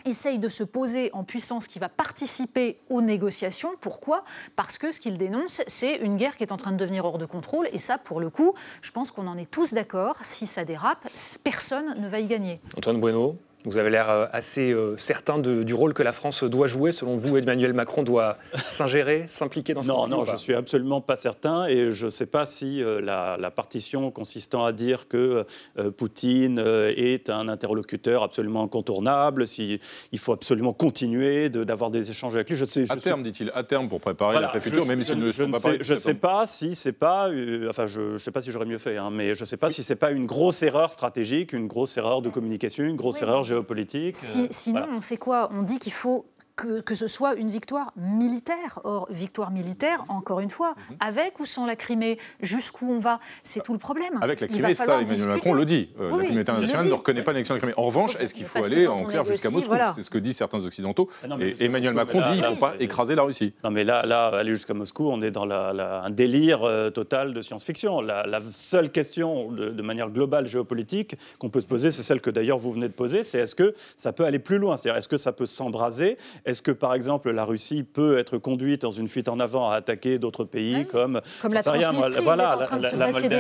[0.04, 3.70] essaye de se poser en puissance qui va participer aux négociations.
[3.80, 4.24] Pourquoi?
[4.54, 7.18] Parce que ce qu'il dénonce, c'est une guerre qui est en train de devenir hors
[7.18, 7.68] de contrôle.
[7.72, 10.16] Et ça, pour le coup, je pense qu'on en est tous d'accord.
[10.22, 11.08] Si ça dérape,
[11.42, 12.60] personne ne va y gagner.
[12.76, 16.44] Antoine Bueno, vous avez l'air euh, assez euh, certain de- du rôle que la France
[16.44, 16.92] doit jouer.
[16.92, 20.36] Selon vous, Emmanuel Macron doit s'ingérer, s'impliquer dans ce Non, conflit non, je pas?
[20.38, 24.64] suis absolument pas certain et je ne sais pas si euh, la, la partition consistant
[24.64, 25.44] à dire que
[25.78, 29.80] euh, Poutine euh, est un interlocuteur absolument incontournable, si
[30.12, 32.56] il faut absolument continuer de- d'avoir des échanges avec lui.
[32.56, 34.88] Je sais, je À suis- terme, dit-il, à terme pour préparer Voilà, la préfecture, je-
[34.88, 35.78] même s'ils ne je sont pas sais-.
[35.80, 38.66] Je ne sais pas si c'est pas, euh, enfin, je ne sais pas si j'aurais
[38.66, 41.52] mieux fait, hein, mais je ne sais pas si c'est pas une grosse erreur stratégique,
[41.52, 43.22] une grosse erreur de communication, une grosse Oui.
[43.26, 44.16] erreur géopolitique.
[44.16, 44.94] Si- euh, sinon, voilà.
[44.96, 45.48] on fait quoi?
[45.52, 48.80] On dit qu'il faut que, que ce soit une victoire militaire.
[48.84, 50.96] Or, victoire militaire, encore une fois, Mhm.
[51.00, 54.18] avec ou sans la Crimée, jusqu'où on va C'est tout le problème.
[54.22, 55.28] Avec la Crimée, ça, Emmanuel discuter.
[55.34, 55.90] Macron le dit.
[56.00, 57.74] Euh, Oui, la communauté internationale ne reconnaît pas l'annexion de la Crimée.
[57.78, 59.92] En revanche, est-ce qu'il faut aller en clair jusqu'à Moscou voilà?
[59.92, 61.08] C'est ce que disent certains Occidentaux.
[61.22, 63.52] Ah non, Et Emmanuel Macron là- dit qu'il ne faut pas écraser la Russie.
[63.62, 66.90] Non, mais là, là aller jusqu'à Moscou, on est dans la- la- un délire euh,
[66.90, 68.00] total de science-fiction.
[68.00, 72.20] La, la seule question, de, de manière globale géopolitique, qu'on peut se poser, c'est celle
[72.22, 74.76] que d'ailleurs vous venez de poser, c'est est-ce que ça peut aller plus loin?
[74.76, 76.16] C'est-à-dire, est-ce que ça peut s'embraser?
[76.46, 79.74] Est-ce que, par exemple, la Russie peut être conduite dans une fuite en avant à
[79.74, 82.66] attaquer d'autres pays comme, la Transnistrie, voilà, la-
[83.12, 83.38] Moldavie,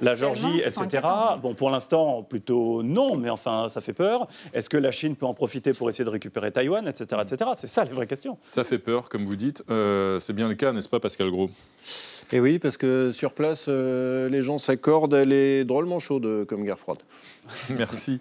[0.00, 1.02] la Géorgie, etc.
[1.42, 4.26] Bon, pour l'instant, plutôt non, mais enfin, ça fait peur.
[4.54, 7.50] Est-ce que la Chine peut en profiter pour essayer de récupérer Taïwan, etc., etc.
[7.56, 8.38] C'est ça les vraies questions.
[8.44, 9.62] Ça fait peur, comme vous dites.
[9.70, 11.50] Euh, c'est bien le cas, n'est-ce pas, Pascal Gros?
[12.34, 16.64] Et oui, parce que sur place, euh, les gens s'accordent, elle est drôlement chaude comme
[16.64, 17.00] guerre froide.
[17.76, 18.18] Merci.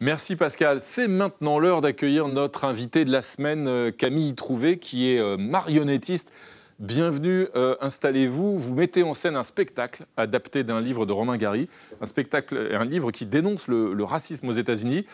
[0.00, 0.78] Merci Pascal.
[0.80, 5.36] C'est maintenant l'heure d'accueillir notre invité de la semaine, euh, Camille Trouvé, qui est euh,
[5.36, 6.30] marionnettiste.
[6.78, 7.46] Bienvenue,
[7.82, 8.58] installez-vous.
[8.58, 11.68] Vous mettez en scène un spectacle adapté d'un livre de Romain Gary,
[12.00, 15.04] un spectacle, un livre qui dénonce le, racisme aux États-Unis.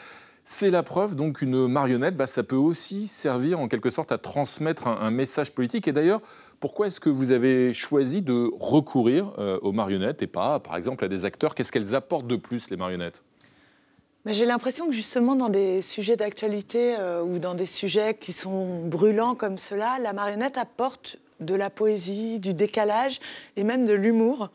[0.44, 4.18] C'est la preuve, donc, une marionnette, bah, ça peut aussi servir en quelque sorte à
[4.18, 5.88] transmettre un message politique.
[5.88, 6.20] Et d'ailleurs,
[6.60, 11.04] pourquoi est-ce que vous avez choisi de recourir euh, aux marionnettes et pas, par exemple,
[11.04, 11.54] à des acteurs?
[11.54, 13.22] Qu'est-ce qu'elles apportent de plus, les marionnettes?
[14.24, 18.32] Bah, J'ai l'impression que justement dans des sujets d'actualité euh, ou dans des sujets qui
[18.32, 23.20] sont brûlants comme cela, la marionnette apporte de la poésie, du décalage
[23.56, 24.50] et même de l'humour,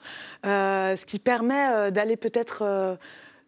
[0.45, 2.97] euh, ce qui permet d'aller peut-être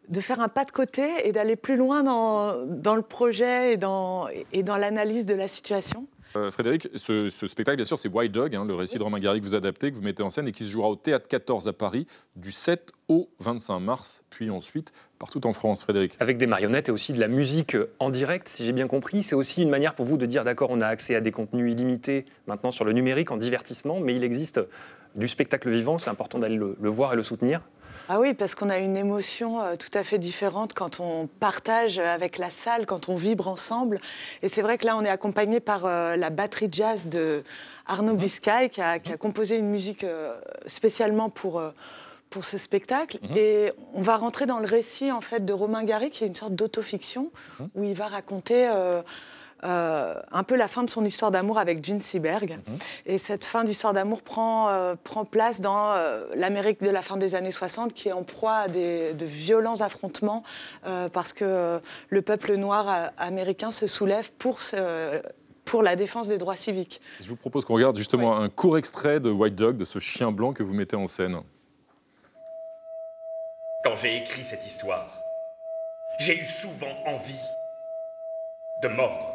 [0.09, 4.27] de faire un pas de côté et d'aller plus loin dans, le projet et dans
[4.53, 6.05] l'analyse de la situation.
[6.35, 9.39] Euh, Frédéric, ce, spectacle, bien sûr, c'est White Dog, hein, le récit de Romain Gary
[9.39, 11.67] que vous adaptez, que vous mettez en scène et qui se jouera au Théâtre 14
[11.67, 16.15] à Paris du 7 au 25 mars, puis ensuite partout en France, Frédéric.
[16.19, 19.23] Avec des marionnettes et aussi de la musique en direct, si j'ai bien compris.
[19.23, 21.71] C'est aussi une manière pour vous de dire, d'accord, on a accès à des contenus
[21.71, 24.59] illimités maintenant sur le numérique en divertissement, mais il existe
[25.15, 27.61] du spectacle vivant, c'est important d'aller le voir et le soutenir.
[28.09, 31.99] Ah oui, parce qu'on a une émotion euh, tout à fait différente quand on partage
[31.99, 33.99] avec la salle, quand on vibre ensemble.
[34.41, 37.43] Et c'est vrai que là, on est accompagné par euh, la batterie jazz de
[37.87, 40.33] Arnaud Biscay, qui a, composé une musique euh,
[40.65, 41.61] spécialement pour
[42.33, 43.19] pour ce spectacle.
[43.21, 43.37] Mhm.
[43.37, 46.35] Et on va rentrer dans le récit en fait de Romain Gary, qui est une
[46.35, 47.69] sorte d'autofiction, mhm.
[47.75, 49.01] où il va raconter euh,
[49.63, 52.51] un peu la fin de son histoire d'amour avec Gene Seberg.
[52.51, 52.77] Mhm.
[53.05, 57.17] Et cette fin d'histoire d'amour prend, euh, prend place dans euh, l'Amérique de la fin
[57.17, 60.43] des années 60, qui est en proie à des, de violents affrontements,
[61.13, 64.59] parce que le peuple noir américain se soulève pour
[65.65, 67.01] pour la défense des droits civiques.
[67.21, 70.31] Je vous propose qu'on regarde justement un court extrait de White Dog, de ce chien
[70.31, 71.41] blanc que vous mettez en scène.
[73.83, 75.07] Quand j'ai écrit cette histoire,
[76.19, 77.33] j'ai eu souvent envie
[78.81, 79.32] de mordre.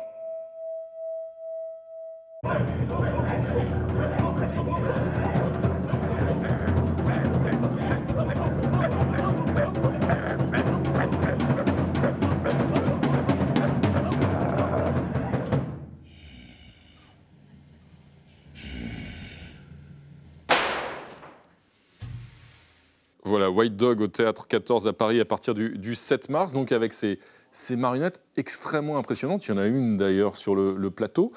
[23.24, 26.72] Voilà, White Dog au théâtre 14 à Paris à partir du, du 7 mars, donc
[26.72, 27.18] avec ces,
[27.52, 29.46] ces marionnettes extrêmement impressionnantes.
[29.46, 31.32] Il y en a une d'ailleurs sur le, plateau.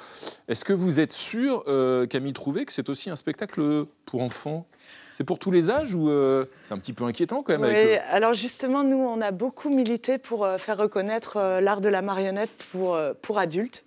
[0.48, 4.68] Est-ce que vous êtes sûr, euh, Camille Trouvé, que c'est aussi un spectacle pour enfants?
[5.12, 7.98] C'est pour tous les âges ou euh, c'est un petit peu inquiétant quand même Oui,
[8.10, 12.52] alors justement, nous, on a beaucoup milité pour euh, faire reconnaître l'art de la marionnette
[12.72, 13.84] pour, pour adultes.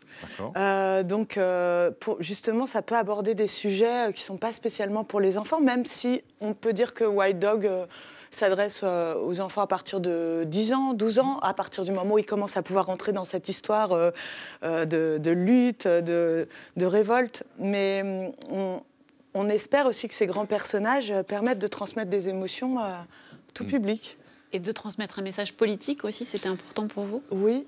[1.05, 1.39] donc,
[2.01, 5.61] pour, justement, ça peut aborder des sujets qui ne sont pas spécialement pour les enfants,
[5.61, 7.71] même si on peut dire que White Dog
[8.35, 12.15] s'adresse euh, aux enfants à partir de 10 ans, 12 ans, à partir du moment
[12.15, 14.11] où ils commencent à pouvoir rentrer dans cette histoire euh,
[14.63, 16.47] euh, de, lutte, de,
[16.79, 17.45] révolte.
[17.59, 18.81] Mais mm,
[19.35, 23.07] on, espère aussi que ces grands personnages permettent de transmettre des émotions à
[23.55, 23.69] tout mm.
[23.69, 24.19] public.
[24.53, 27.23] Et de transmettre un message politique aussi, c'était important pour vous?
[27.33, 27.67] Oui,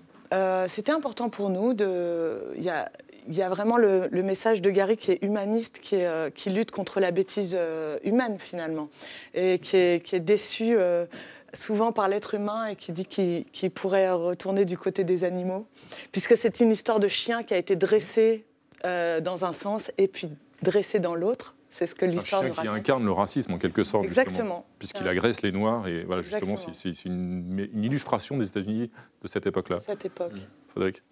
[0.69, 1.75] c'était important pour nous.
[1.75, 2.53] De...
[2.57, 2.91] Il y a
[3.29, 6.71] il y a vraiment le, message de Gary qui est humaniste, qui, euh, qui lutte
[6.71, 8.89] contre la bêtise euh, humaine finalement,
[9.35, 11.07] et qui est, déçu euh,
[11.53, 15.67] souvent par l'être humain et qui dit qu'il pourrait retourner du côté des animaux,
[16.12, 18.45] puisque c'est une histoire de chien qui a été dressé
[18.85, 20.31] dans un sens et puis
[20.62, 21.57] dressé dans l'autre.
[21.71, 24.05] C'est ce que l'histoire Un chien qui incarne le racisme en quelque sorte.
[24.05, 24.65] Exactement.
[24.79, 25.89] Puisqu'il agresse les Noirs.
[25.89, 28.91] Et voilà, justement, c'est une, illustration des États-Unis
[29.23, 29.81] de cette époque-là.
[29.81, 30.35] Cette époque.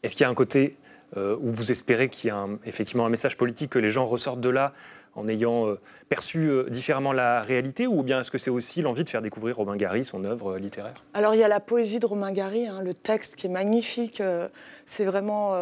[0.03, 0.77] Est-ce qu'il y a un côté
[1.17, 2.37] euh, où vous espérez qu'il y ait
[2.67, 4.73] effectivement un message politique, que les gens ressortent de là
[5.17, 9.05] en ayant euh, perçu euh, différemment la réalité ou bien est-ce que c'est aussi l'envie
[9.05, 11.05] de faire découvrir Romain Gary, son œuvre littéraire?
[11.14, 14.23] Alors il y a la poésie de Romain Gary, hein, le texte qui est magnifique,
[14.85, 15.55] c'est vraiment...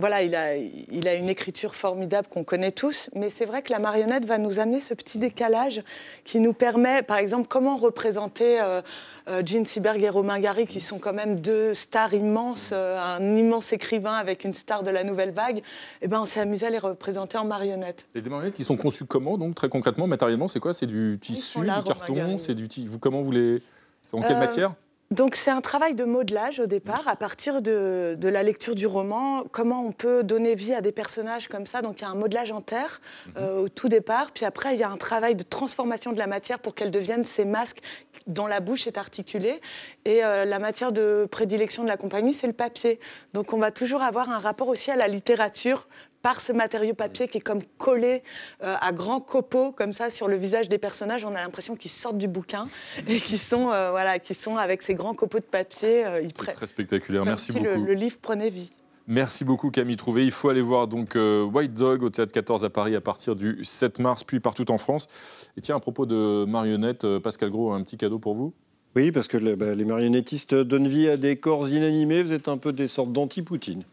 [0.00, 3.70] voilà, il a, il a une écriture formidable qu'on connaît tous, mais c'est vrai que
[3.70, 5.82] la marionnette va nous amener ce petit décalage
[6.24, 10.98] qui nous permet, par exemple, comment représenter euh, Gene Seberg et Romain Gary, qui sont
[10.98, 15.30] quand même deux stars immenses, euh, un immense écrivain avec une star de la nouvelle
[15.30, 15.62] vague,
[16.02, 18.06] eh ben, on s'est amusé à les représenter en marionnettes.
[18.14, 20.74] Et des marionnettes qui sont conçues comment, donc très concrètement, matériellement, c'est quoi?
[20.74, 22.38] C'est du tissu, du carton?
[22.38, 23.62] C'est du vous comment vous les
[24.06, 24.74] C'est en quelle euh, matière?
[25.10, 29.44] Donc c'est un travail de modelage au départ, à partir de, la lecture du roman,
[29.50, 31.82] comment on peut donner vie à des personnages comme ça.
[31.82, 33.00] Donc il y a un modelage en terre
[33.34, 33.58] mhm.
[33.58, 36.60] au tout départ, puis après il y a un travail de transformation de la matière
[36.60, 37.80] pour qu'elle devienne ces masques
[38.26, 39.60] dont la bouche est articulée.
[40.04, 43.00] Et euh, la matière de prédilection de la compagnie, c'est le papier.
[43.34, 45.88] Donc on va toujours avoir un rapport aussi à la littérature
[46.22, 48.22] par ce matériau papier qui est comme collé
[48.62, 51.24] euh, à grands copeaux comme ça sur le visage des personnages.
[51.24, 52.66] On a l'impression qu'ils sortent du bouquin
[53.08, 56.06] et qui sont, euh, voilà, qui sont avec ces grands copeaux de papier.
[56.06, 57.24] Euh, C'est très spectaculaire.
[57.24, 57.64] Merci beaucoup.
[57.64, 58.70] Le, le livre prenait vie.
[59.06, 60.24] Merci beaucoup Camille Trouvé.
[60.24, 63.64] Il faut aller voir donc White Dog au Théâtre 14 à Paris à partir du
[63.64, 65.08] 7 mars, puis partout en France.
[65.56, 68.54] Et tiens, à propos de marionnettes, Pascal Gros, un petit cadeau pour vous?
[68.94, 72.22] Oui, parce que bah, les marionnettistes donnent vie à des corps inanimés.
[72.22, 73.84] Vous êtes un peu des sortes d'anti-Poutine.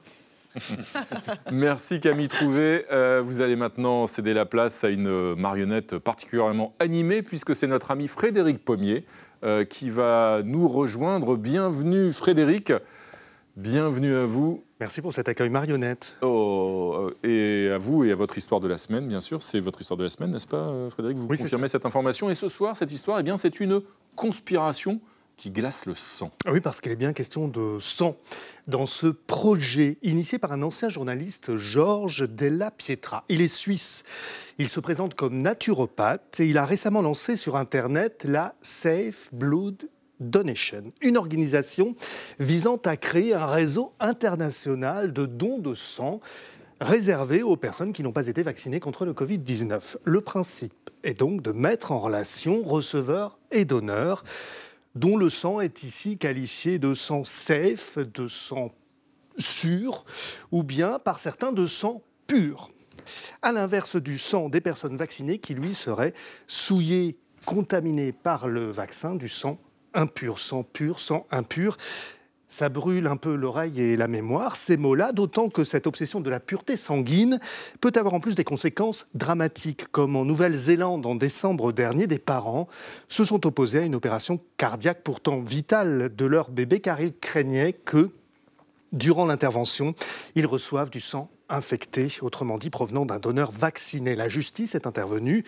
[1.51, 2.86] Merci Camille Trouvé.
[2.91, 7.91] Euh, vous allez maintenant céder la place à une marionnette particulièrement animée puisque c'est notre
[7.91, 9.05] ami Frédéric Pommier
[9.43, 11.36] euh, qui va nous rejoindre.
[11.36, 12.74] Bienvenue Frédéric.
[13.55, 14.64] Bienvenue à vous.
[14.80, 16.18] Merci pour cet accueil marionnette.
[16.22, 19.41] Oh, euh, et à vous et à votre histoire de la semaine, bien sûr.
[19.41, 21.18] C'est votre histoire de la semaine, n'est-ce pas, Frédéric?
[21.18, 22.30] Vous confirmez cette information.
[22.30, 23.82] Et ce soir, cette histoire, eh bien, c'est une
[24.16, 24.99] conspiration
[25.38, 26.32] qui glace le sang.
[26.46, 28.18] Ah oui, parce qu'il est bien question de sang
[28.68, 33.24] dans ce projet initié par un ancien journaliste, Georges Della Pietra.
[33.30, 34.04] Il est suisse.
[34.58, 39.88] Il se présente comme naturopathe et il a récemment lancé sur Internet la Safe Blood
[40.20, 41.96] Donation, une organisation
[42.40, 46.20] visant à créer un réseau international de dons de sang
[46.82, 49.98] réservé aux personnes qui n'ont pas été vaccinées contre le Covid-19.
[50.04, 54.24] Le principe est donc de mettre en relation receveurs et donneurs
[54.98, 58.72] dont le sang est ici qualifié de sang safe, de sang
[59.38, 60.06] sûr,
[60.52, 62.72] ou bien par certains de sang pur.
[63.41, 66.14] À l'inverse du sang des personnes vaccinées qui, lui, serait
[66.48, 69.60] souillé, contaminé par le vaccin, du sang
[69.93, 71.78] impur, sang pur, sang impur
[72.48, 76.30] ça brûle un peu l'oreille et la mémoire, ces mots-là, d'autant que cette obsession de
[76.30, 77.39] la pureté sanguine
[77.82, 82.68] peut avoir en plus des conséquences dramatiques, comme en Nouvelle-Zélande en décembre dernier, des parents
[83.10, 87.74] se sont opposés à une opération cardiaque pourtant vitale de leur bébé car ils craignaient
[87.74, 88.10] que,
[88.93, 89.93] durant l'intervention,
[90.36, 94.16] ils reçoivent du sang infecté, autrement dit provenant d'un donneur vacciné.
[94.16, 95.43] La justice est intervenue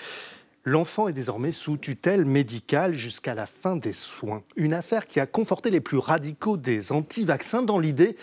[0.66, 4.44] L'enfant est désormais sous tutelle médicale jusqu'à la fin des soins.
[4.56, 8.18] Une affaire qui a conforté les plus radicaux des anti-vaccins dans l'idée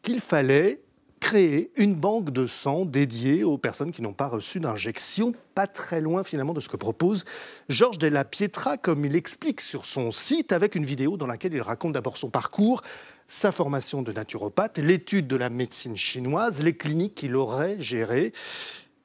[0.00, 0.80] qu'il fallait
[1.20, 6.00] créer une banque de sang dédiée aux personnes qui n'ont pas reçu d'injection, pas très
[6.00, 7.24] loin finalement de ce que propose
[7.68, 11.62] Georges Della Pietra, comme il explique sur son site, avec une vidéo dans laquelle il
[11.62, 12.82] raconte d'abord son parcours,
[13.28, 18.32] sa formation de naturopathe, l'étude de la médecine chinoise, les cliniques qu'il aurait gérées,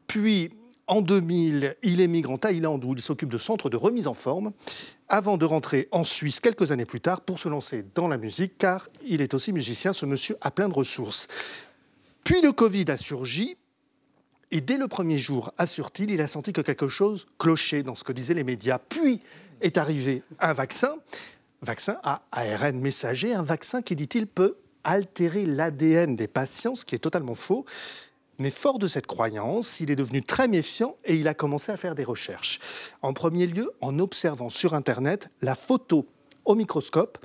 [0.07, 0.51] puis
[0.87, 4.53] en 2000, il émigre en Thaïlande où il s'occupe de centres de remise en forme
[5.09, 8.57] avant de rentrer en Suisse quelques années plus tard pour se lancer dans la musique
[8.57, 11.27] car il est aussi musicien, ce monsieur a plein de ressources.
[12.23, 13.55] Puis le Covid a surgi
[14.51, 18.03] et dès le premier jour, assure-t-il, il a senti que quelque chose clochait dans ce
[18.03, 18.79] que disaient les médias.
[18.79, 19.21] Puis
[19.59, 20.95] est arrivé un vaccin,
[21.61, 26.95] vaccin à ARN messager, un vaccin qui, dit-il, peut altérer l'ADN des patients, ce qui
[26.95, 27.65] est totalement faux.
[28.39, 31.77] Mais fort de cette croyance, il est devenu très méfiant et il a commencé à
[31.77, 32.59] faire des recherches.
[33.01, 36.07] En premier lieu, en observant sur Internet la photo
[36.45, 37.17] au microscope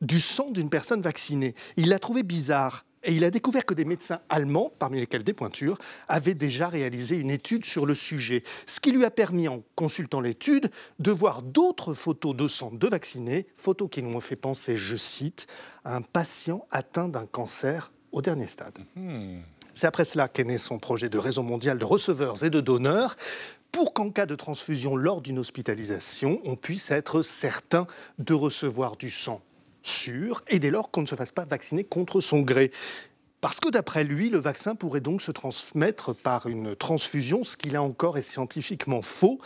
[0.00, 1.54] du sang d'une personne vaccinée.
[1.76, 5.32] Il l'a trouvé bizarre et il a découvert que des médecins allemands, parmi lesquels des
[5.32, 8.44] pointures, avaient déjà réalisé une étude sur le sujet.
[8.66, 12.86] Ce qui lui a permis, en consultant l'étude, de voir d'autres photos de sang de
[12.86, 15.46] vaccinés, photos qui nous ont fait penser, je cite,
[15.84, 18.78] à un patient atteint d'un cancer au dernier stade.
[18.94, 19.40] Mmh.
[19.74, 23.16] C'est après cela qu'est né son projet de réseau mondial de receveurs et de donneurs
[23.70, 27.86] pour qu'en cas de transfusion lors d'une hospitalisation, on puisse être certain
[28.18, 29.40] de recevoir du sang
[29.82, 32.70] sûr et dès lors qu'on ne se fasse pas vacciner contre son gré.
[33.40, 37.70] Parce que d'après lui, le vaccin pourrait donc se transmettre par une transfusion, ce qui
[37.70, 39.40] là encore est scientifiquement faux.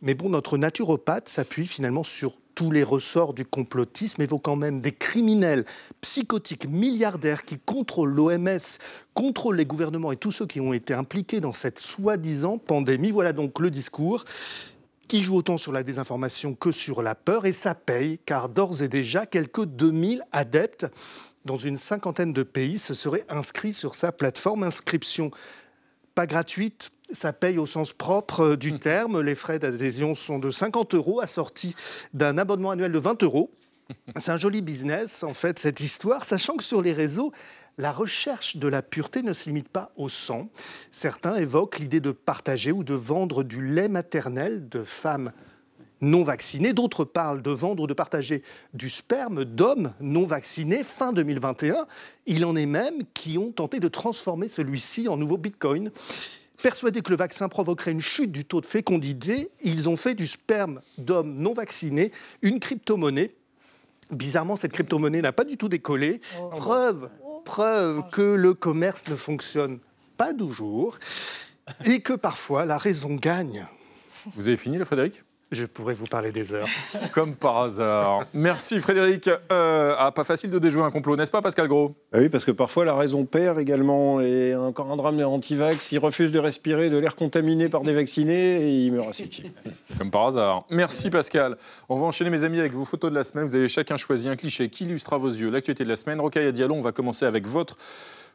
[0.00, 2.38] Mais bon, notre naturopathe s'appuie finalement sur
[2.70, 5.64] les ressorts du complotisme, évoquant même des criminels
[6.00, 8.78] psychotiques milliardaires qui contrôlent l'OMS,
[9.14, 13.10] contrôlent les gouvernements et tous ceux qui ont été impliqués dans cette soi-disant pandémie.
[13.10, 14.24] Voilà donc le discours
[15.08, 18.82] qui joue autant sur la désinformation que sur la peur, et ça paye, car d'ores
[18.82, 20.86] et déjà, quelques 2000 adeptes
[21.44, 24.62] dans une cinquantaine de pays se seraient inscrits sur sa plateforme.
[24.62, 25.30] Inscription
[26.14, 28.78] pas gratuite, ça paye au sens propre euh, du mmh.
[28.78, 29.20] terme.
[29.20, 31.74] Les frais d'adhésion sont de 50 euros, assortis
[32.14, 33.50] d'un abonnement annuel de 20 euros.
[34.16, 37.32] C'est un joli business, en fait, cette histoire, sachant que sur les réseaux,
[37.78, 40.50] la recherche de la pureté ne se limite pas au sang.
[40.90, 45.32] Certains évoquent l'idée de partager ou de vendre du lait maternel de femmes
[46.02, 46.72] non vaccinées.
[46.74, 48.42] D'autres parlent de vendre ou de partager
[48.74, 51.86] du sperme d'hommes non vaccinés fin 2021.
[52.26, 55.90] Il en est même qui ont tenté de transformer celui-ci en nouveau Bitcoin.
[56.62, 60.28] Persuadés que le vaccin provoquerait une chute du taux de fécondité, ils ont fait du
[60.28, 63.34] sperme d'hommes non vaccinés une crypto-monnaie.
[64.10, 66.20] Bizarrement, cette crypto-monnaie n'a pas du tout décollé.
[66.40, 66.50] Oh.
[66.56, 67.10] Preuve,
[67.44, 69.80] preuve que le commerce ne fonctionne
[70.16, 70.98] pas toujours,
[71.84, 73.66] et que parfois la raison gagne.
[74.34, 75.24] Vous avez fini, le Frédéric?
[75.52, 76.68] Je pourrais vous parler des heures.
[77.12, 78.26] Comme par hasard.
[78.32, 79.28] Merci Frédéric.
[79.28, 81.94] Euh, ah, pas facile de déjouer un complot, n'est-ce pas Pascal Gros?
[82.12, 84.20] Ah Oui, parce que parfois la raison perd également.
[84.20, 87.92] Et encore un drame des anti-vax, ils refusent de respirer de l'air contaminé par des
[87.92, 89.52] vaccinés et ils meurent asphyxiés.
[89.98, 90.64] Comme par hasard.
[90.70, 91.56] Merci Pascal.
[91.88, 93.46] On va enchaîner mes amis avec vos photos de la semaine.
[93.46, 96.20] Vous avez chacun choisi un cliché qui illustre à vos yeux l'actualité de la semaine.
[96.20, 97.76] Rocaille Diallo, on va commencer avec votre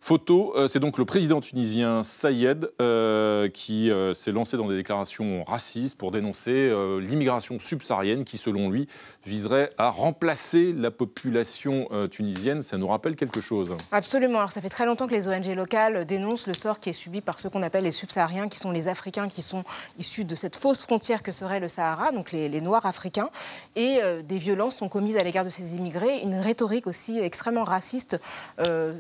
[0.02, 4.76] Photo, euh, c'est donc le président tunisien Sayed euh, qui euh, s'est lancé dans des
[4.76, 8.88] déclarations racistes pour dénoncer l'immigration subsaharienne qui, selon lui,
[9.26, 12.64] viserait à remplacer la population tunisienne.
[12.64, 14.40] Ça nous rappelle quelque chose Absolument.
[14.40, 17.22] Alors ça fait très longtemps que les ONG locales dénoncent le sort qui est subi
[17.22, 19.64] par ceux qu'on appelle les subsahariens, qui sont les Africains qui sont
[20.00, 23.30] issus de cette fausse frontière que serait le Sahara, donc les, Noirs africains.
[23.76, 26.20] Et des violences sont commises à l'égard de ces immigrés.
[26.24, 28.18] Une rhétorique aussi extrêmement raciste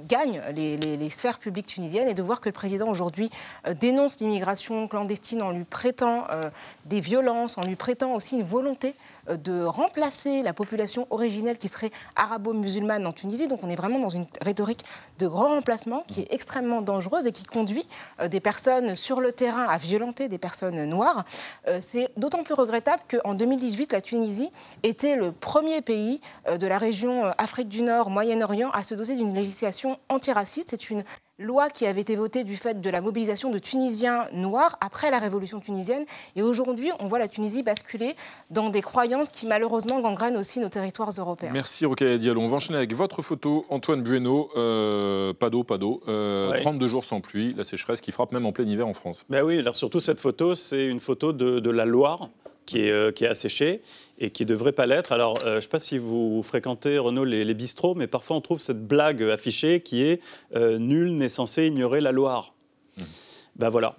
[0.07, 3.29] gagne les les, sphères publiques tunisiennes et de voir que le président aujourd'hui
[3.67, 6.49] euh, dénonce l'immigration clandestine en lui prêtant euh,
[6.85, 8.95] des violences, en lui prêtant aussi une volonté
[9.29, 13.47] euh, de remplacer la population originelle qui serait arabo-musulmane en Tunisie.
[13.47, 14.83] Donc on est vraiment dans une rhétorique
[15.19, 17.87] de grand remplacement qui est extrêmement dangereuse et qui conduit
[18.29, 21.25] des personnes sur le terrain à violenter des personnes noires.
[21.79, 24.51] C'est d'autant plus regrettable qu'en 2018, la Tunisie
[24.83, 29.33] était le premier pays de la région Afrique du Nord, Moyen-Orient à se doter d'une
[29.33, 31.03] législation antiraciste c'est une
[31.39, 35.19] loi qui avait été votée du fait de la mobilisation de Tunisiens noirs après la
[35.19, 36.05] révolution tunisienne.
[36.35, 38.15] Et aujourd'hui, on voit la Tunisie basculer
[38.49, 41.51] dans des croyances qui malheureusement gangrènent aussi nos territoires européens.
[41.53, 42.41] Merci Rokhaya Diallo.
[42.41, 44.49] On va enchaîner avec votre photo, Antoine Bueno.
[44.55, 46.01] Euh, pas d'eau, pas d'eau.
[46.05, 49.25] 32 jours sans pluie, la sécheresse qui frappe même en plein hiver en France.
[49.29, 52.29] Ben oui, alors surtout cette photo, c'est une photo de, de la Loire
[52.65, 53.81] qui est, euh, qui est asséchée
[54.17, 55.11] et qui ne devrait pas l'être.
[55.11, 58.41] Alors, euh, je ne sais pas si vous fréquentez, Renaud, les, bistrots, mais parfois on
[58.41, 60.21] trouve cette blague affichée qui est
[60.55, 62.53] euh, Nul n'est censé ignorer la Loire
[62.97, 63.01] mmh.
[63.55, 63.95] Ben voilà.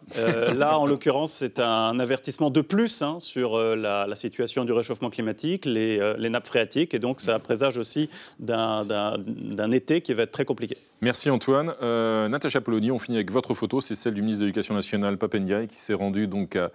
[0.55, 5.65] là, en l'occurrence, c'est un avertissement de plus hein, sur la, situation du réchauffement climatique,
[5.65, 5.99] les,
[6.31, 8.09] nappes phréatiques, et donc ça présage aussi
[8.39, 10.77] d'un été qui va être très compliqué.
[11.01, 11.75] Merci Antoine.
[11.81, 15.67] Natacha Polony, on finit avec votre photo, c'est celle du ministre de l'Éducation nationale, Papendiaï,
[15.67, 16.71] qui s'est rendu donc à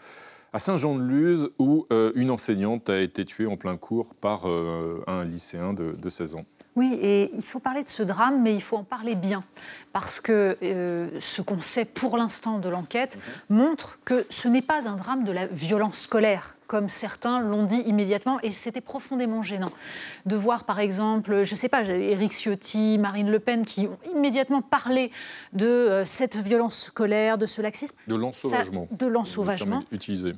[0.54, 5.26] à Saint-Jean-de-Luz, où euh, une enseignante a été tuée en plein cours par euh, un
[5.26, 6.45] lycéen de, 16 ans.
[6.76, 9.43] Oui, et il faut parler de ce drame, mais il faut en parler bien,
[9.91, 13.17] parce que euh, ce qu'on sait pour l'instant de l'enquête
[13.49, 13.57] mhm.
[13.57, 17.82] montre que ce n'est pas un drame de la violence scolaire, comme certains l'ont dit
[17.82, 19.71] immédiatement, et c'était profondément gênant
[20.26, 23.99] de voir, par exemple, je ne sais pas, Éric Ciotti, Marine Le Pen, qui ont
[24.15, 25.11] immédiatement parlé
[25.51, 27.95] de euh, cette violence scolaire, de ce laxisme.
[28.07, 28.88] De l'ensauvagement.
[28.89, 29.84] De l'ensauvagement.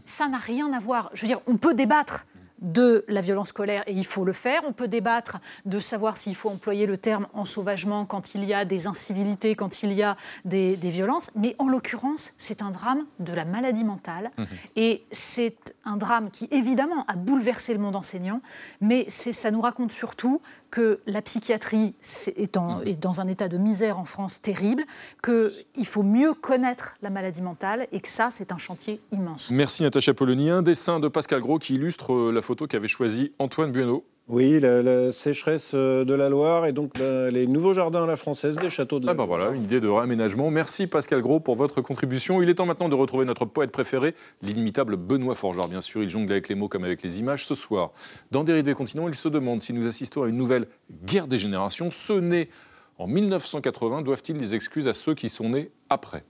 [0.03, 1.11] Ça n'a rien à voir.
[1.13, 2.25] Je veux dire, on peut débattre
[2.66, 4.63] de la violence scolaire et il faut le faire.
[4.68, 8.66] On peut débattre de savoir s'il faut employer le terme ensauvagement quand il y a
[8.66, 13.34] des incivilités, quand il y a des, violences, mais en l'occurrence, c'est un drame de
[13.34, 14.43] la maladie mentale mmh.
[14.76, 18.41] et c'est un drame qui évidemment a bouleversé le monde enseignant,
[18.82, 20.41] mais ça nous raconte surtout
[20.76, 21.93] que la psychiatrie
[22.36, 22.82] est, mmh.
[22.86, 24.84] est, dans un état de misère en France terrible,
[25.23, 29.51] qu'il faut mieux connaître la maladie mentale et que ça, c'est un chantier immense.
[29.51, 30.49] Merci Natacha Polony.
[30.49, 34.03] Un dessin de Pascal Gros qui illustre euh, la photo qu'avait choisie Antoine Bueno.
[34.28, 38.15] Oui, la, sécheresse euh, de la Loire et donc bah, les nouveaux jardins à la
[38.15, 40.49] française des châteaux de la ah bah voilà, une idée de réaménagement.
[40.49, 42.41] Merci Pascal Gros pour votre contribution.
[42.41, 45.67] Il est temps maintenant de retrouver notre poète préféré, l'inimitable Benoît Forgeard.
[45.67, 47.45] Bien sûr, il jongle avec les mots comme avec les images.
[47.45, 47.91] Ce soir,
[48.32, 50.65] dans Des des continents, il se demande si nous assistons à une nouvelle
[51.03, 51.91] guerre des générations.
[51.91, 52.49] Ce né
[52.97, 56.23] en 1980, doivent-ils des excuses à ceux qui sont nés après?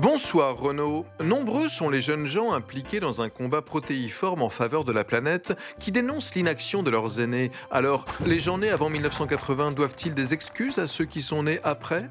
[0.00, 1.04] Bonsoir Renaud.
[1.22, 5.52] Nombreux sont les jeunes gens impliqués dans un combat protéiforme en faveur de la planète
[5.78, 7.50] qui dénoncent l'inaction de leurs aînés.
[7.70, 12.08] Alors, les gens nés avant 1980 doivent-ils des excuses à ceux qui sont nés après?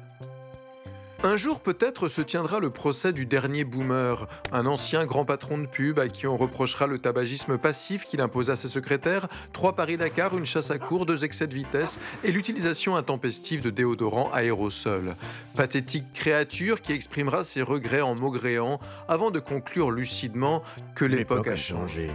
[1.22, 5.66] Un jour peut-être se tiendra le procès du dernier boomer, un ancien grand patron de
[5.66, 10.36] pub à qui on reprochera le tabagisme passif qu'il imposa à ses secrétaires, trois Paris-Dakar,
[10.36, 15.14] une chasse à cours, deux excès de vitesse et l'utilisation intempestive de déodorants aérosols.
[15.56, 20.62] Pathétique créature qui exprimera ses regrets en maugréant avant de conclure lucidement
[20.94, 22.10] que l'époque a changé.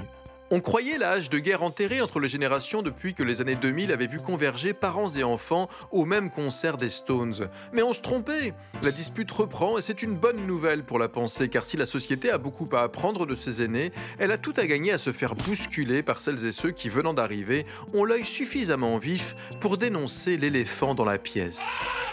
[0.51, 4.05] On croyait l'âge de guerre enterré entre les générations depuis que les années 2000 avaient
[4.05, 7.49] vu converger parents et enfants au même concert des Stones.
[7.73, 11.49] Mais on se trompait La dispute reprend et c'est une bonne nouvelle pour la pensée
[11.49, 14.67] car si la société a beaucoup à apprendre de ses aînés, elle a tout à
[14.67, 17.65] gagner à se faire bousculer par celles et ceux qui, venant d'arriver,
[17.95, 21.63] ont l'œil suffisamment vif pour dénoncer l'éléphant dans la pièce.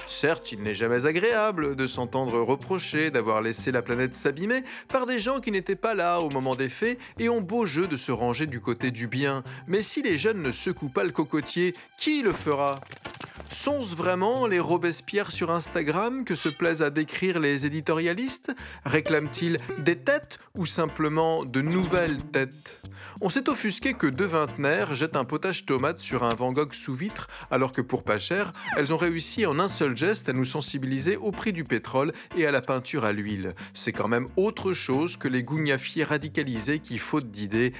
[0.06, 5.20] Certes, il n'est jamais agréable de s'entendre reprocher d'avoir laissé la planète s'abîmer par des
[5.20, 8.12] gens qui n'étaient pas là au moment des faits et ont beau jeu de se
[8.22, 9.42] du côté du bien.
[9.66, 12.76] Mais si les jeunes ne secouent pas le cocotier, qui le fera?
[13.50, 18.52] Sont-ce vraiment les Robespierre sur Instagram que se plaisent à décrire les éditorialistes?
[18.86, 22.80] Réclament-ils des têtes ou simplement de nouvelles têtes?
[23.20, 26.94] On s'est offusqué que deux vingtenaires jettent un potage tomate sur un Van Gogh sous
[26.94, 30.46] vitre, alors que pour pas cher, elles ont réussi en un seul geste à nous
[30.46, 33.54] sensibiliser au prix du pétrole et à la peinture à l'huile.
[33.74, 37.74] C'est quand même autre chose que les gougnafiers radicalisés qui, faute d'idées,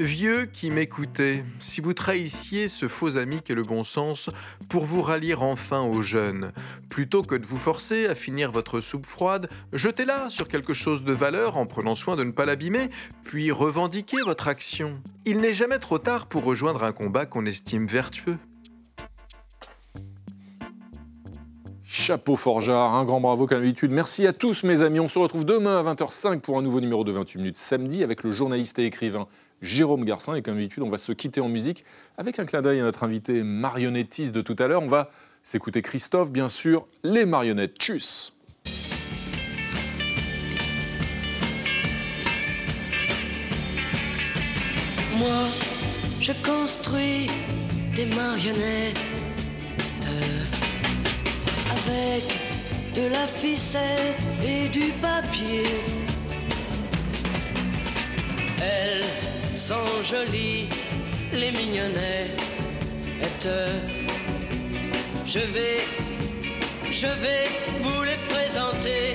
[0.00, 4.30] Vieux qui m'écoutez, si vous trahissiez ce faux ami qu'est le bon sens
[4.68, 6.52] pour vous rallier enfin aux jeunes,
[6.88, 11.12] plutôt que de vous forcer à finir votre soupe froide, jetez-la sur quelque chose de
[11.12, 12.90] valeur en prenant soin de ne pas l'abîmer,
[13.24, 15.02] puis revendiquez votre action.
[15.24, 18.38] Il n'est jamais trop tard pour rejoindre un combat qu'on estime vertueux.
[21.90, 23.90] Chapeau forgeard, un grand bravo comme d'habitude.
[23.90, 25.00] Merci à tous mes amis.
[25.00, 28.24] On se retrouve demain à 20h05 pour un nouveau numéro de 28 minutes samedi avec
[28.24, 29.26] le journaliste et écrivain
[29.62, 30.34] Jérôme Garcin.
[30.34, 31.86] Et comme d'habitude, on va se quitter en musique
[32.18, 34.82] avec un clin d'œil à notre invité marionnettiste de tout à l'heure.
[34.82, 35.10] On va
[35.42, 37.78] s'écouter Christophe, bien sûr, les marionnettes.
[37.78, 38.34] Tchuss
[45.16, 45.48] Moi,
[46.20, 47.30] je construis
[47.96, 48.98] des marionnettes
[51.88, 52.24] avec
[52.94, 55.66] de la ficelle et du papier.
[58.60, 60.68] Elles sont jolies,
[61.32, 63.48] les mignonnettes.
[65.26, 65.80] Je vais,
[66.90, 67.46] je vais
[67.82, 69.14] vous les présenter.